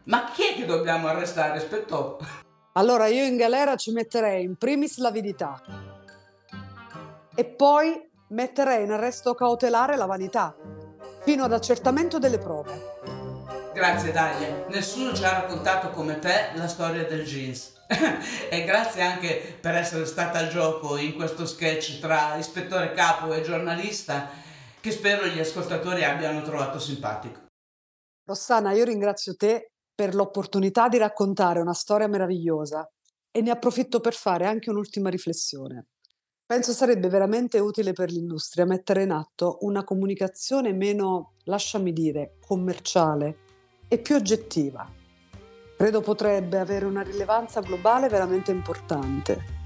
Ma 0.06 0.32
chi 0.34 0.44
è 0.44 0.56
che 0.56 0.66
dobbiamo 0.66 1.08
arrestare, 1.08 1.60
Spettò? 1.60 2.18
Allora 2.74 3.06
io 3.06 3.24
in 3.24 3.38
galera 3.38 3.76
ci 3.76 3.92
metterei 3.92 4.44
in 4.44 4.58
primis 4.58 4.98
l'avidità 4.98 5.62
e 7.36 7.46
poi 7.46 8.10
metterei 8.30 8.84
in 8.84 8.92
arresto 8.92 9.36
cautelare 9.36 9.96
la 9.96 10.08
vanità, 10.08 10.56
fino 11.24 11.44
ad 11.44 11.54
accertamento 11.54 12.18
delle 12.18 12.40
prove. 12.40 12.93
Grazie 13.74 14.12
Dalia, 14.12 14.68
nessuno 14.70 15.16
ci 15.16 15.24
ha 15.24 15.32
raccontato 15.32 15.90
come 15.90 16.20
te 16.20 16.52
la 16.54 16.68
storia 16.68 17.06
del 17.06 17.26
jeans. 17.26 17.74
e 18.52 18.64
grazie 18.66 19.02
anche 19.02 19.58
per 19.60 19.74
essere 19.74 20.06
stata 20.06 20.38
al 20.38 20.50
gioco 20.50 20.96
in 20.98 21.16
questo 21.16 21.48
sketch 21.48 22.00
tra 22.00 22.36
ispettore 22.36 22.94
capo 22.94 23.34
e 23.34 23.42
giornalista 23.42 24.30
che 24.80 24.92
spero 24.92 25.26
gli 25.26 25.40
ascoltatori 25.40 26.04
abbiano 26.04 26.44
trovato 26.44 26.78
simpatico. 26.78 27.48
Rossana, 28.26 28.74
io 28.74 28.84
ringrazio 28.84 29.36
te 29.36 29.72
per 29.96 30.14
l'opportunità 30.14 30.88
di 30.88 31.00
raccontare 31.00 31.60
una 31.60 31.74
storia 31.74 32.08
meravigliosa 32.08 32.88
e 33.32 33.42
ne 33.42 33.50
approfitto 33.50 34.00
per 34.00 34.14
fare 34.14 34.46
anche 34.46 34.70
un'ultima 34.70 35.10
riflessione. 35.10 35.88
Penso 36.46 36.74
sarebbe 36.74 37.10
veramente 37.10 37.58
utile 37.58 37.94
per 37.94 38.12
l'industria 38.12 38.66
mettere 38.66 39.02
in 39.02 39.12
atto 39.12 39.58
una 39.62 39.84
comunicazione 39.84 40.74
meno, 40.74 41.34
lasciami 41.46 41.92
dire, 41.92 42.38
commerciale 42.40 43.52
e 43.94 44.00
più 44.00 44.16
oggettiva. 44.16 44.90
Credo 45.78 46.02
potrebbe 46.02 46.58
avere 46.58 46.86
una 46.86 47.04
rilevanza 47.04 47.60
globale 47.60 48.10
veramente 48.10 48.50
importante. 48.50 49.62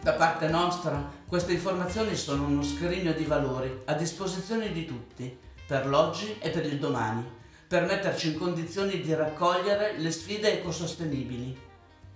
Da 0.00 0.12
parte 0.12 0.46
nostra, 0.46 1.10
queste 1.26 1.54
informazioni 1.54 2.14
sono 2.14 2.44
uno 2.44 2.62
scrigno 2.62 3.12
di 3.12 3.24
valori 3.24 3.82
a 3.86 3.94
disposizione 3.94 4.70
di 4.70 4.86
tutti, 4.86 5.36
per 5.66 5.88
l'oggi 5.88 6.38
e 6.38 6.50
per 6.50 6.64
il 6.64 6.78
domani, 6.78 7.28
per 7.66 7.84
metterci 7.84 8.28
in 8.32 8.38
condizioni 8.38 9.00
di 9.00 9.12
raccogliere 9.14 9.98
le 9.98 10.12
sfide 10.12 10.60
ecosostenibili, 10.60 11.58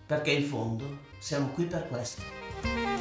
perché 0.07 0.31
in 0.31 0.45
fondo 0.45 0.99
siamo 1.19 1.49
qui 1.49 1.65
per 1.65 1.89
questo. 1.89 2.92